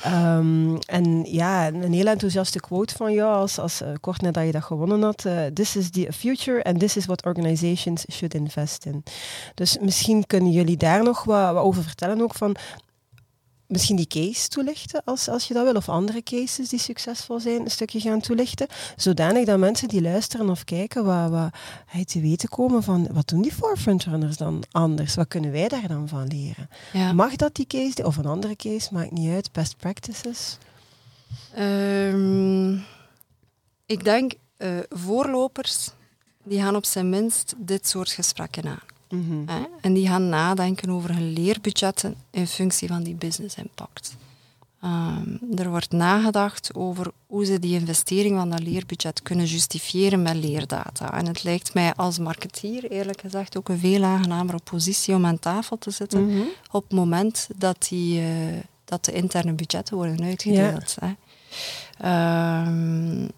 [0.02, 4.62] Ehm, en ja, een heel enthousiaste quote van jou, als, als, kort nadat je dat
[4.62, 5.26] gewonnen had.
[5.54, 9.02] this is the future and this is what organizations should invest in.
[9.54, 12.56] Dus misschien kunnen jullie daar nog wat, wat over vertellen ook van
[13.72, 17.60] misschien die case toelichten als, als je dat wil, of andere cases die succesvol zijn,
[17.60, 22.48] een stukje gaan toelichten, zodanig dat mensen die luisteren of kijken wat, wat te weten
[22.48, 25.14] komen van wat doen die forefrontrunners dan anders?
[25.14, 26.68] Wat kunnen wij daar dan van leren?
[26.92, 27.12] Ja.
[27.12, 30.58] Mag dat die case, of een andere case, maakt niet uit, best practices?
[31.54, 32.72] Ehm,
[33.86, 35.90] ik denk eh, voorlopers
[36.44, 38.91] die gaan op zijn minst dit soort gesprekken aan.
[39.12, 39.42] Mhm.
[39.46, 39.60] Hè?
[39.80, 44.16] En die gaan nadenken over hun leerbudgetten in functie van die business impact.
[44.82, 50.34] Ehm, er wordt nagedacht over hoe ze die investering van dat leerbudget kunnen justifiëren met
[50.36, 51.12] leerdata.
[51.18, 55.38] En het lijkt mij als marketeer, eerlijk gezegd, ook een veel aangenamere positie om aan
[55.38, 56.40] tafel te zitten Mhm.
[56.70, 58.26] op het moment dat, die, eh,
[58.84, 60.96] dat de interne budgetten worden uitgedeeld.
[61.00, 61.12] Hè.
[61.98, 63.28] Ehm,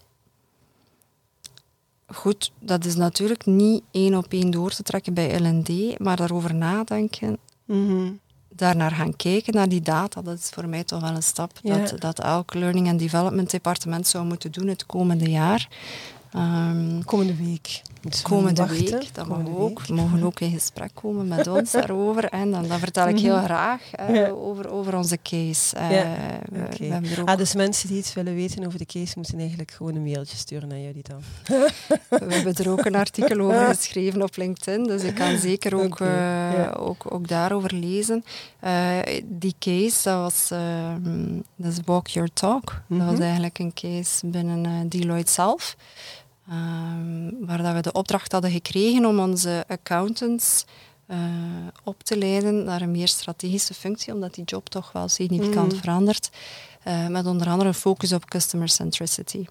[2.14, 6.54] goed, dat is natuurlijk niet één op één door te trekken bij L&D, maar daarover
[6.54, 8.10] nadenken, Mhm.
[8.48, 11.76] daarnaar gaan kijken, naar die data, dat is voor mij toch wel een stap Ja.
[11.76, 15.68] dat, dat elk Learning and Development departement zou moeten doen het komende jaar.
[16.32, 17.82] Ehm, Komende week.
[18.08, 18.84] Dus komende wachten.
[18.98, 22.24] week, Komende mogen we ook, mogen ook in gesprek komen met ons daarover.
[22.24, 24.14] En dan, dan vertel ik heel graag eh, Mhm.
[24.14, 24.28] Ja.
[24.28, 25.76] over, over onze case.
[25.76, 26.16] Eh, Ja,
[26.52, 26.76] we, oké.
[26.78, 29.70] we hebben ook, Ah, dus mensen die iets willen weten over de case, moeten eigenlijk
[29.70, 31.20] gewoon een mailtje sturen naar jullie dan.
[32.28, 36.00] we hebben er ook een artikel over geschreven op LinkedIn, dus ik kan zeker ook,
[36.00, 36.08] eh,
[36.52, 36.70] ja.
[36.78, 38.24] ook, ook daarover lezen.
[38.60, 42.82] Eh, die case, dat was ehm, dat is Walk Your Talk.
[42.88, 43.22] Dat was Mhm.
[43.22, 45.76] eigenlijk een case binnen Deloitte zelf.
[46.48, 50.64] Ehm, waar dat we de opdracht hadden gekregen om onze accountants
[51.06, 51.18] eh,
[51.82, 55.80] op te leiden naar een meer strategische functie, omdat die job toch wel significant Mhm.
[55.80, 56.30] verandert.
[56.82, 59.44] Eh, met onder andere een focus op customer centricity.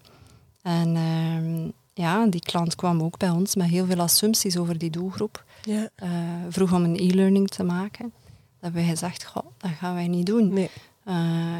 [0.62, 4.90] En ehm, ja, die klant kwam ook bij ons met heel veel assumpties over die
[4.90, 5.44] doelgroep.
[5.64, 5.90] Ja.
[5.96, 6.10] Eh,
[6.50, 8.04] vroeg om een e-learning te maken.
[8.04, 10.54] Dat hebben wij gezegd, goh, dat gaan wij niet doen.
[10.54, 10.70] Nee.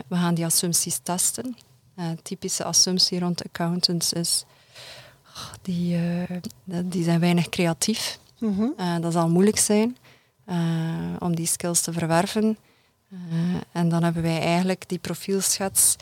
[0.08, 1.56] We gaan die assumpties testen.
[2.22, 4.46] Typische assumptie rond accountants is,
[5.62, 6.38] die, eh,
[6.84, 8.20] die zijn weinig creatief.
[8.40, 8.66] Mhm.
[8.78, 9.98] Eh, dat zal moeilijk zijn
[10.46, 10.58] eh,
[11.20, 12.58] om die skills te verwerven.
[13.72, 15.96] En dan hebben wij eigenlijk die profielschets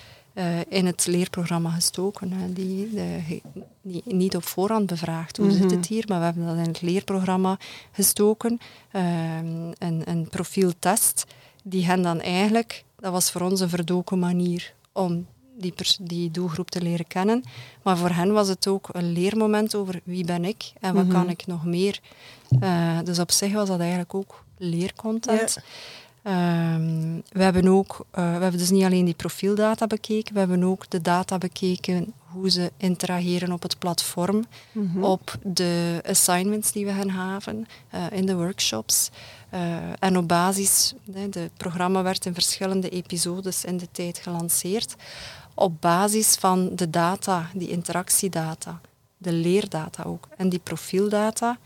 [0.69, 2.53] in het leerprogramma gestoken.
[2.53, 3.41] die, de,
[3.81, 5.75] die niet op voorhand bevraagd, hoe zit Mhm.
[5.75, 6.03] het hier?
[6.07, 7.57] Maar we hebben dat in het leerprogramma
[7.91, 8.59] gestoken.
[8.91, 11.25] Een, een profieltest
[11.63, 15.27] die hen dan eigenlijk, dat was voor ons een verdoken manier om
[15.61, 17.43] die, die doelgroep te leren kennen.
[17.81, 21.13] Maar voor hen was het ook een leermoment over wie ben ik en wat Mhm.
[21.13, 21.99] kan ik nog meer.
[22.59, 25.57] Eh, dus op zich was dat eigenlijk ook leercontent.
[26.23, 30.63] Ehm, we, hebben ook, eh, we hebben dus niet alleen die profiildata bekeken, we hebben
[30.63, 35.03] ook de data bekeken hoe ze interageren op het platform, Mhm.
[35.03, 39.09] op de assignments die we hen gaven, eh, in de workshops.
[39.99, 44.95] En op basis, het programma werd in verschillende episodes in de tijd gelanceerd,
[45.53, 48.81] op basis van de data, die interactiedata,
[49.17, 51.57] de leerdata ook en die profieldata,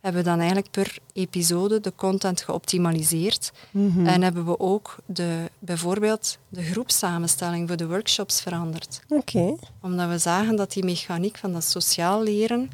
[0.00, 3.52] hebben we dan eigenlijk per episode de content geoptimaliseerd.
[3.70, 4.06] Mhm.
[4.06, 9.00] En hebben we ook de, bijvoorbeeld de groepssamenstelling voor de workshops veranderd.
[9.08, 9.56] Oké.
[9.80, 12.70] Omdat we zagen dat die mechaniek van dat sociaal leren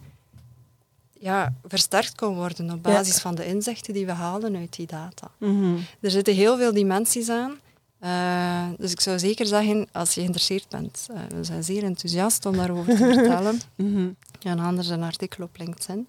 [1.21, 5.31] ja, versterkt kon worden op basis van de inzichten die we haalden uit die data.
[5.39, 5.75] Mhm.
[6.01, 7.59] Er zitten heel veel dimensies aan.
[8.01, 12.47] Eh, dus ik zou zeker zeggen, als je geïnteresseerd bent, eh, we zijn zeer enthousiast
[12.47, 13.61] om daarover te vertellen.
[13.77, 14.09] Mhm.
[14.39, 16.09] Ja, en anders een artikel op LinkedIn.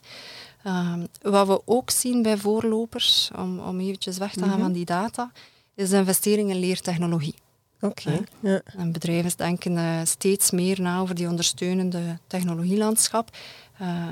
[0.64, 4.60] Ehm, wat we ook zien bij voorlopers, om, om eventjes weg te gaan Mhm.
[4.60, 5.32] van die data,
[5.76, 7.36] is de investering in leertechnologie.
[7.82, 8.10] Oké.
[8.12, 8.20] Ja.
[8.40, 8.62] Ja.
[8.78, 13.30] En bedrijven denken eh, steeds meer na over die ondersteunende technologielandschap.
[13.78, 14.08] eh,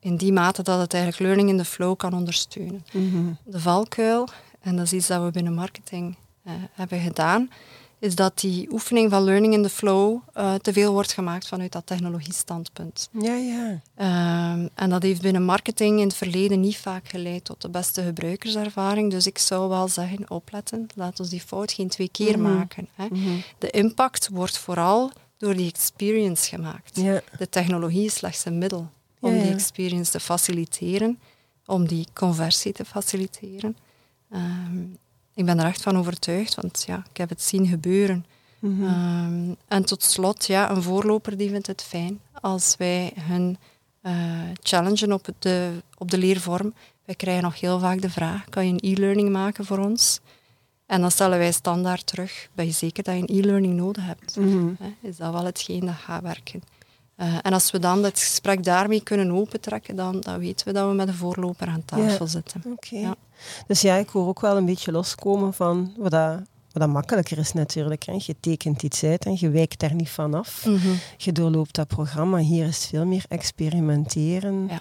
[0.00, 2.84] in die mate dat het eigenlijk learning in the flow kan ondersteunen.
[2.92, 3.32] Mhm.
[3.44, 4.28] De valkuil,
[4.60, 6.22] en dat is iets dat we binnen marketing eh,
[6.72, 7.50] hebben gedaan,
[7.98, 11.72] is dat die oefening van learning in the flow uh, te veel wordt gemaakt vanuit
[11.72, 13.08] dat technologiestandpunt.
[13.20, 13.80] Ja, ja.
[14.52, 18.02] Um, en dat heeft binnen marketing in het verleden niet vaak geleid tot de beste
[18.02, 19.10] gebruikerservaring.
[19.10, 22.54] Dus ik zou wel zeggen, opletten, laat ons die fout geen twee keer Mhm.
[22.54, 22.88] maken.
[22.94, 23.06] Hè.
[23.10, 23.28] Mhm.
[23.58, 26.96] De impact wordt vooral door die experience gemaakt.
[27.00, 27.20] Ja.
[27.38, 31.18] De technologie is slechts een middel om Ja, die experience te faciliteren,
[31.66, 33.76] om die conversie te faciliteren.
[34.30, 34.82] Ehm,
[35.34, 38.24] ik ben er echt van overtuigd, want ja, ik heb het zien gebeuren.
[38.58, 38.84] Mhm.
[38.84, 43.58] Ehm, en tot slot, ja, een voorloper die vindt het fijn als wij hun
[44.00, 46.74] eh, challengen op de, op de leervorm.
[47.04, 50.20] Wij krijgen nog heel vaak de vraag, kan je een e-learning maken voor ons?
[50.86, 54.36] En dan stellen wij standaard terug, ben je zeker dat je een e-learning nodig hebt?
[54.36, 54.72] Mhm.
[55.00, 56.62] Is dat wel hetgeen dat gaat werken?
[57.16, 60.88] Eh, en als we dan het gesprek daarmee kunnen opentrekken, dan, dan weten we dat
[60.88, 62.26] we met een voorloper aan tafel Ja.
[62.26, 62.62] zitten.
[62.80, 63.14] Ja.
[63.66, 66.34] Dus ja, ik hoor ook wel een beetje loskomen van wat dat,
[66.72, 68.02] wat dat makkelijker is natuurlijk.
[68.04, 68.12] Hè.
[68.18, 70.64] Je tekent iets uit en je wijkt daar niet van af.
[70.66, 70.88] Mhm.
[71.16, 72.38] Je doorloopt dat programma.
[72.38, 74.66] Hier is veel meer experimenteren.
[74.70, 74.80] Ja.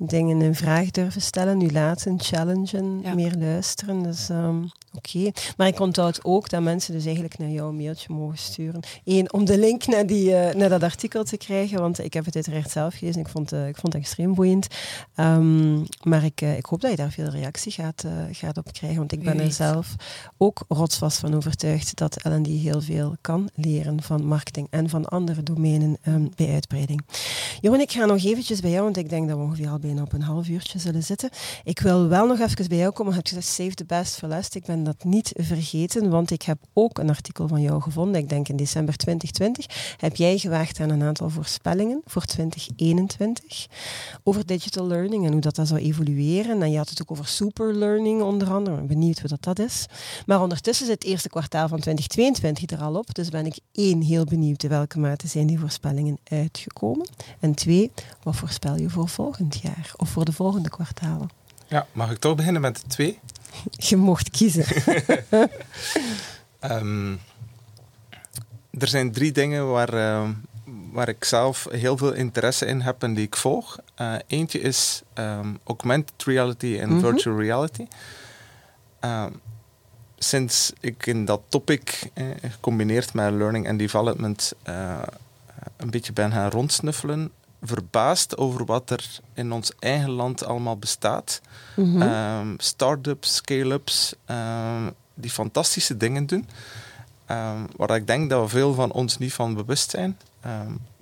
[0.00, 3.14] Dingen in vraag durven stellen, nu laten, challengen, Ja.
[3.14, 4.02] meer luisteren.
[4.02, 5.30] Dus ehm, oké.
[5.56, 8.80] Maar ik onthoud ook dat mensen dus eigenlijk naar jou een mailtje mogen sturen.
[9.04, 12.24] Eén, om de link naar, die, eh, naar dat artikel te krijgen, want ik heb
[12.24, 13.20] het uiteraard zelf gelezen.
[13.20, 14.66] Ik vond, eh, ik vond het extreem boeiend.
[15.14, 18.98] Ehm, maar ik, eh, ik hoop dat je daar veel reactie gaat, gaat op krijgen,
[18.98, 19.94] want ik ben er zelf
[20.36, 25.42] ook rotsvast van overtuigd dat L&D heel veel kan leren van marketing en van andere
[25.42, 27.00] domeinen ehm, bij uitbreiding.
[27.60, 30.02] Jeroen, ik ga nog eventjes bij jou, want ik denk dat we ongeveer al bijna
[30.02, 31.30] op een half uurtje zullen zitten.
[31.64, 33.12] Ik wil wel nog even bij jou komen.
[33.12, 34.54] Je hebt gezegd, save the best for last.
[34.54, 38.20] Ik ben dat niet vergeten, want ik heb ook een artikel van jou gevonden.
[38.20, 43.66] Ik denk in december 2020 heb jij gewaagd aan een aantal voorspellingen voor 2021
[44.22, 46.62] over digital learning en hoe dat, dat zou evolueren.
[46.62, 48.82] En je had het ook over super learning onder andere.
[48.82, 49.86] Benieuwd hoe dat, dat is.
[50.26, 53.14] Maar ondertussen zit het eerste kwartaal van 2022 er al op.
[53.14, 57.08] Dus ben ik één, heel benieuwd in welke mate zijn die voorspellingen uitgekomen.
[57.40, 57.90] En twee,
[58.22, 61.30] wat voorspel je voor volgend jaar of voor de volgende kwartalen?
[61.66, 63.18] Ja, mag ik toch beginnen met de twee?
[63.70, 64.64] Je mocht kiezen.
[66.60, 67.12] Ehm,
[68.70, 70.30] er zijn drie dingen waar, ehm,
[70.92, 73.78] waar ik zelf heel veel interesse in heb en die ik volg.
[73.94, 77.00] Eh, eentje is ehm, augmented reality en Mhm.
[77.00, 77.86] virtual reality.
[80.20, 84.98] Sinds ik in dat topic, eh, gecombineerd met learning and development, eh,
[85.76, 87.30] een beetje ben gaan rondsnuffelen,
[87.62, 91.40] verbaasd over wat er in ons eigen land allemaal bestaat.
[91.76, 96.48] Ehm, start-ups, scale-ups, ehm, die fantastische dingen doen.
[97.26, 100.18] ehm, waar ik denk dat we veel van ons niet van bewust zijn.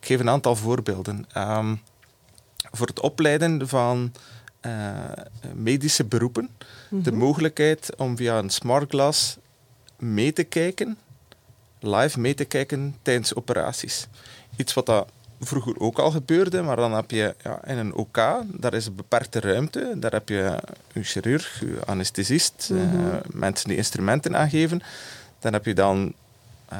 [0.00, 1.26] Ik geef een aantal voorbeelden.
[2.72, 4.12] Voor het opleiden van
[4.60, 4.94] eh,
[5.54, 6.48] medische beroepen,
[6.88, 7.16] de Mhm.
[7.20, 9.36] mogelijkheid om via een smart glass
[9.98, 10.98] mee te kijken,
[11.80, 14.06] live mee te kijken tijdens operaties.
[14.56, 15.08] Iets wat dat
[15.40, 18.94] vroeger ook al gebeurde, maar dan heb je ja, in een OK, daar is een
[18.94, 20.58] beperkte ruimte, daar heb je
[20.92, 23.16] een chirurg, een anesthesist, eh, Mhm.
[23.32, 24.82] mensen die instrumenten aangeven.
[25.38, 26.12] Dan heb je dan
[26.68, 26.78] eh,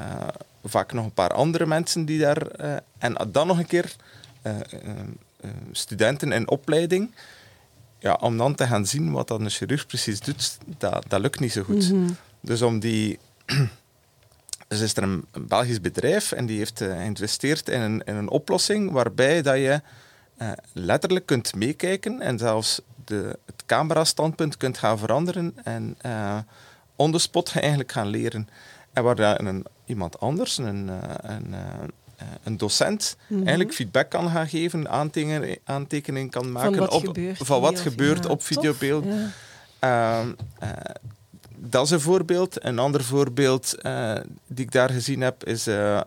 [0.64, 2.46] vaak nog een paar andere mensen die daar...
[2.46, 3.96] eh, en dan nog een keer
[5.72, 7.10] studenten in opleiding.
[7.98, 11.40] Ja, om dan te gaan zien wat dan een chirurg precies doet, dat, dat lukt
[11.40, 11.92] niet zo goed.
[11.92, 12.10] Mhm.
[12.40, 13.18] Dus om die...
[14.68, 18.14] Dus is er een, een Belgisch bedrijf en die heeft eh, geïnvesteerd in een, in
[18.14, 19.81] een oplossing waarbij dat je
[20.37, 26.38] eh, letterlijk kunt meekijken en zelfs de, het camerastandpunt kunt gaan veranderen en eh
[26.98, 28.48] on the spot eigenlijk gaan leren.
[28.92, 30.90] En waar dat een, iemand anders, een,
[31.22, 31.55] een,
[32.42, 33.40] een docent, Mhm.
[33.40, 38.24] eigenlijk feedback kan gaan geven, aantekening, aantekening kan maken wat op, gebeurt van wat gebeurt
[38.24, 39.05] ja, op videobeeld.
[39.05, 39.31] Ja.
[39.79, 40.68] Ehm, eh,
[41.70, 42.64] dat is een voorbeeld.
[42.64, 44.14] Een ander voorbeeld eh,
[44.46, 46.00] die ik daar gezien heb is eh,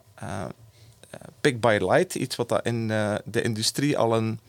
[1.42, 2.16] Pick by Light.
[2.16, 2.88] Iets wat dat in
[3.26, 4.40] de industrie al een,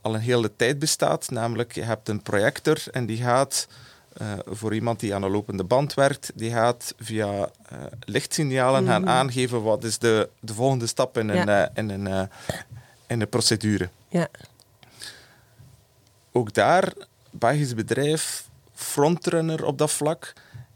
[0.00, 1.30] al een hele tijd bestaat.
[1.30, 3.66] Namelijk, je hebt een projector en die gaat
[4.46, 7.48] voor iemand die aan een lopende band werkt, die gaat via
[8.00, 9.10] lichtsignalen gaan Mhm.
[9.10, 11.70] aangeven wat is de, de volgende stap in een, Ja.
[11.74, 12.28] in een,
[13.06, 13.88] in een procedure.
[14.08, 14.28] Ja.
[16.32, 16.92] Ook daar,
[17.30, 20.32] Belgisch bedrijf, frontrunner op dat vlak.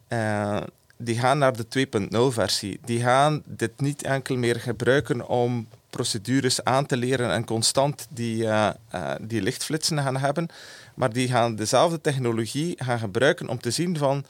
[0.08, 0.60] Eh,
[0.96, 2.80] die gaan naar de 2.0 versie.
[2.84, 8.46] Die gaan dit niet enkel meer gebruiken om procedures aan te leren en constant die,
[8.46, 10.48] eh, eh, die lichtflitsen gaan hebben.
[10.94, 14.24] Maar die gaan dezelfde technologie gaan gebruiken om te zien van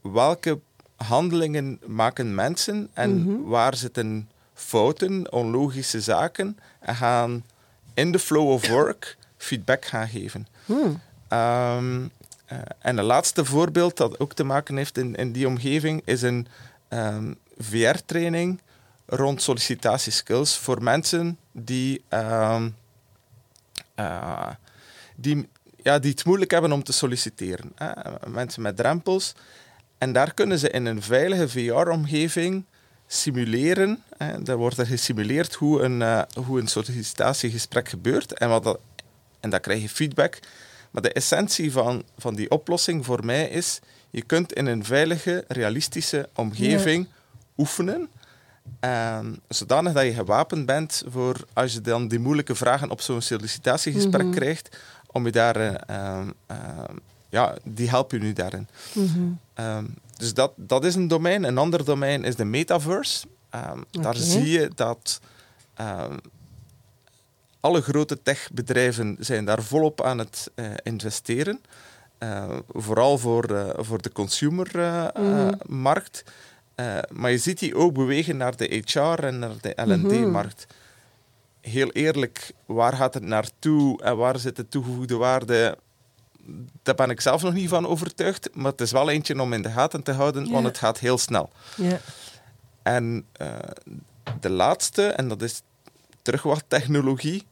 [0.00, 0.58] welke
[0.96, 3.42] handelingen maken mensen en Mhm.
[3.48, 7.44] waar zitten fouten, onlogische zaken en gaan
[7.94, 10.46] in de flow of work feedback gaan geven.
[10.64, 11.00] Hmm.
[11.28, 12.17] Ehm, eh,
[12.78, 16.46] en een laatste voorbeeld dat ook te maken heeft in, in die omgeving is een
[16.88, 18.60] ehm, VR-training
[19.06, 22.68] rond sollicitatieskills voor mensen die, ehm,
[23.94, 24.50] eh,
[25.16, 25.48] die,
[25.82, 27.72] ja, die het moeilijk hebben om te solliciteren.
[28.26, 29.34] Mensen met drempels.
[29.98, 32.64] En daar kunnen ze in een veilige VR-omgeving
[33.06, 34.02] simuleren.
[34.16, 34.42] Hè.
[34.42, 38.32] Daar wordt er gesimuleerd hoe een, uh, hoe een sollicitatiegesprek gebeurt.
[38.32, 38.78] En, wat dat,
[39.40, 40.38] en dan krijg je feedback.
[40.90, 43.80] Maar de essentie van, van die oplossing voor mij is,
[44.10, 47.08] je kunt in een veilige, realistische omgeving
[47.56, 48.08] oefenen.
[48.80, 53.20] Um, zodanig dat je gewapend bent voor als je dan die moeilijke vragen op zo'n
[53.20, 54.76] sollicitatiegesprek mm krijgt,
[55.06, 55.56] om je daar,
[55.90, 56.26] uh,
[57.28, 58.68] ja, die helpen je nu daarin.
[58.92, 59.38] Mm
[60.18, 61.44] dus dat, dat is een domein.
[61.44, 63.26] Een ander domein is de metaverse.
[63.48, 63.84] Okay.
[63.90, 65.20] Daar zie je dat
[67.68, 71.60] alle grote techbedrijven zijn daar volop aan het uh, investeren.
[72.18, 76.24] Uh, vooral voor, uh, voor de consumermarkt.
[76.24, 76.32] Mm
[77.12, 80.66] maar je ziet die ook bewegen naar de HR en naar de L&D-markt.
[80.68, 81.70] Mhm.
[81.70, 85.78] Heel eerlijk, waar gaat het naartoe en waar zit de toegevoegde waarde?
[86.82, 89.62] Daar ben ik zelf nog niet van overtuigd, maar het is wel eentje om in
[89.62, 91.50] de gaten te houden, want het gaat heel snel.
[91.76, 91.92] Yeah.
[92.82, 93.26] En
[94.40, 95.62] de laatste, en dat is
[96.28, 97.46] terug wat technologie,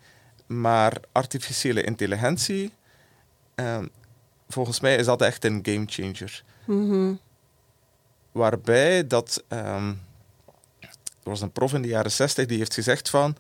[0.46, 2.72] maar artificiële intelligentie,
[3.54, 3.86] ehm,
[4.48, 6.42] volgens mij is dat echt een gamechanger.
[6.64, 7.18] Mm
[8.32, 9.44] Waarbij dat.
[9.48, 10.00] Um,
[11.22, 13.36] er was een prof in de jaren 60 die heeft gezegd van.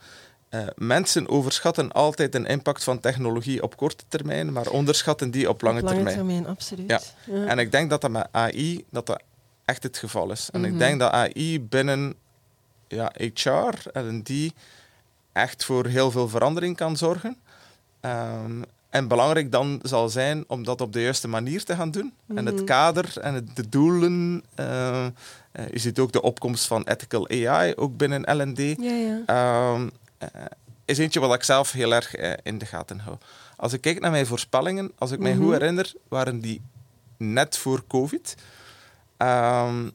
[0.50, 5.62] Uh, mensen overschatten altijd een impact van technologie op korte termijn, maar onderschatten die op
[5.62, 6.16] lange, op lange termijn.
[6.16, 6.46] termijn.
[6.46, 6.88] absoluut.
[7.26, 7.46] Ja.
[7.46, 9.22] En ik denk dat dat met AI dat dat
[9.64, 10.50] echt het geval is.
[10.52, 10.78] En ik Mhm.
[10.78, 12.14] denk dat AI binnen
[12.88, 14.54] ja, HR en die
[15.36, 17.36] echt voor heel veel verandering kan zorgen.
[18.00, 22.12] Um, en belangrijk dan zal zijn om dat op de juiste manier te gaan doen.
[22.34, 22.64] En het Mhm.
[22.64, 24.44] kader en het, de doelen.
[24.60, 25.06] Uh,
[25.72, 28.58] je ziet ook de opkomst van ethical AI, ook binnen L&D.
[28.58, 28.92] Ja,
[29.26, 29.72] ja.
[29.74, 29.90] Um,
[30.22, 30.28] uh,
[30.84, 33.16] is eentje wat ik zelf heel erg uh, in de gaten hou.
[33.56, 35.42] Als ik kijk naar mijn voorspellingen, als ik mij Mhm.
[35.42, 36.60] goed herinner, waren die
[37.16, 38.34] net voor COVID.
[39.18, 39.92] Um,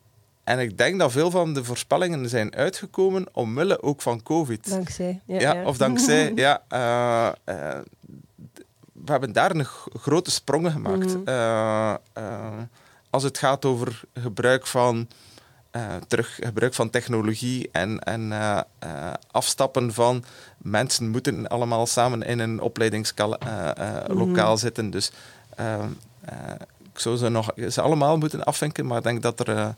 [0.52, 4.70] en ik denk dat veel van de voorspellingen zijn uitgekomen omwille ook van COVID.
[4.70, 5.22] Dankzij.
[5.26, 5.64] Ja, Ja, ja.
[5.64, 6.32] of dankzij.
[6.46, 7.80] ja, uh, uh,
[8.92, 9.66] we hebben daar een
[10.00, 11.18] grote sprongen gemaakt.
[11.18, 11.30] Mhm.
[11.30, 11.94] Uh,
[13.10, 15.08] als het gaat over gebruik van,
[16.08, 18.34] terug, gebruik van technologie en, en
[19.32, 20.24] afstappen van
[20.58, 24.58] mensen moeten allemaal samen in een opleidingslokaal Mhm.
[24.58, 24.90] zitten.
[24.90, 25.12] Dus
[26.94, 29.74] ik zou ze nog ze allemaal moeten afvinken, maar ik denk dat er.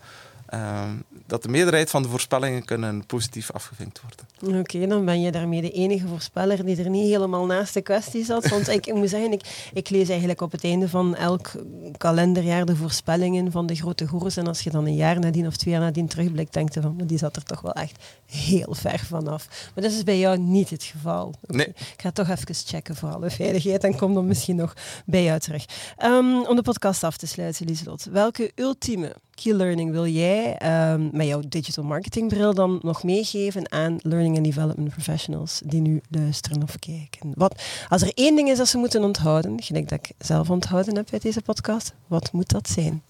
[0.54, 0.90] Uh,
[1.26, 4.60] dat de meerderheid van de voorspellingen kunnen positief afgevinkt worden.
[4.60, 7.82] Oké, okay, dan ben je daarmee de enige voorspeller die er niet helemaal naast de
[7.82, 8.50] kwestie zat.
[8.50, 11.52] Want ik, ik moet zeggen, ik, ik, lees eigenlijk op het einde van elk
[11.98, 14.38] kalenderjaar de voorspellingen van de grote goeroes.
[14.38, 16.98] En als je dan een jaar nadien of twee jaar nadien terugblikt, denk je van,
[17.06, 19.48] die zat er toch wel echt heel ver vanaf.
[19.74, 21.34] Maar dat is bij jou niet het geval.
[21.42, 21.58] Okay.
[21.58, 21.68] Nee.
[21.68, 24.74] Ik ga toch even checken voor alle veiligheid en kom dan misschien nog
[25.06, 25.66] bij jou terug.
[26.04, 28.04] Um, om de podcast af te sluiten, Lieselot.
[28.04, 30.43] Welke ultieme key learning wil jij
[30.92, 35.82] um, met jouw digital marketing bril dan nog meegeven aan learning and development professionals die
[35.82, 37.32] nu luisteren of kijken?
[37.36, 40.96] Wat, als er één ding is dat ze moeten onthouden, gelijk dat ik zelf onthouden
[40.96, 43.02] heb bij deze podcast, wat moet dat zijn?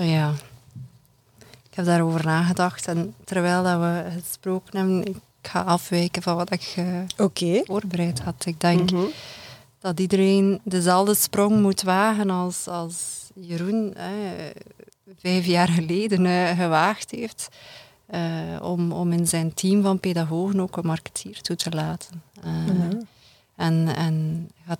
[0.00, 0.32] Oh ja,
[1.70, 6.52] ik heb daarover nagedacht en terwijl dat we gesproken hebben, ik ga afwijken van wat
[6.52, 7.62] ik uh, okay.
[7.64, 8.46] voorbereid had.
[8.46, 8.94] Ik denk Mhm.
[8.94, 9.12] mm -hmm.
[9.78, 14.50] dat iedereen dezelfde sprong moet wagen als, als Jeroen hè,
[15.18, 17.48] vijf jaar geleden uh, gewaagd heeft.
[18.14, 22.22] Uh, om, om in zijn team van pedagogen ook een marketeer toe te laten.
[22.44, 23.00] Uh, Mhm.
[23.56, 24.76] En, en ga,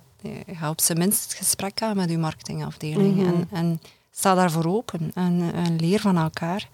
[0.47, 3.15] ga, op zijn minst het gesprek aan met uw marketingafdeling.
[3.15, 3.25] Mhm.
[3.25, 6.69] En, en, sta daarvoor open en, en leer van elkaar.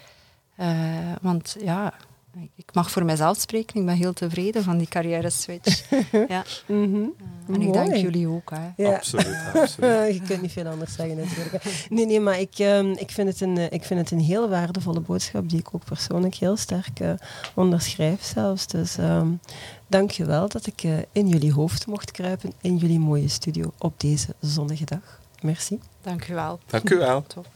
[1.22, 1.94] Want ja,
[2.56, 3.80] ik mag voor mezelf spreken.
[3.80, 5.90] Ik ben heel tevreden van die carrière switch.
[6.28, 6.44] ja.
[6.66, 7.14] Mm -hmm.
[7.48, 8.50] uh, en ik denk jullie ook.
[8.50, 8.84] Hè.
[8.84, 8.94] Ja.
[8.94, 10.14] Absoluut, absoluut.
[10.16, 11.64] je kunt niet veel anders zeggen natuurlijk.
[11.90, 15.00] Nee, nee, maar ik, um, ik, vind het een, ik vind het een heel waardevolle
[15.00, 17.14] boodschap die ik ook persoonlijk heel sterk uh,
[17.54, 18.68] onderschrijf zelfs.
[18.68, 19.40] Dus um,
[19.88, 23.72] dank je wel dat ik uh, in jullie hoofd mocht kruipen in jullie mooie studio
[23.78, 25.20] op deze zonnige dag.
[25.42, 25.80] Merci.
[26.02, 26.60] Dank u wel.
[26.66, 27.24] Dank u wel.
[27.28, 27.48] Top.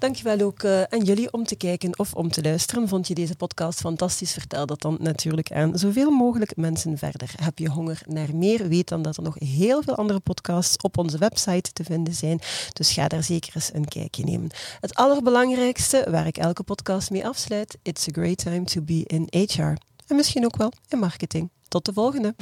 [0.00, 2.88] Dankjewel ook uh, aan jullie om te kijken of om te luisteren.
[2.88, 4.32] Vond je deze podcast fantastisch?
[4.32, 7.30] Vertel dat dan natuurlijk aan zoveel mogelijk mensen verder.
[7.42, 8.68] Heb je honger naar meer?
[8.68, 12.40] Weet dan dat er nog heel veel andere podcasts op onze website te vinden zijn.
[12.72, 14.50] Dus ga daar zeker eens een kijkje nemen.
[14.80, 19.26] Het allerbelangrijkste, waar ik elke podcast mee afsluit, it's a great time to be in
[19.30, 19.72] HR.
[20.06, 21.50] En misschien ook wel in marketing.
[21.68, 22.34] Tot de volgende.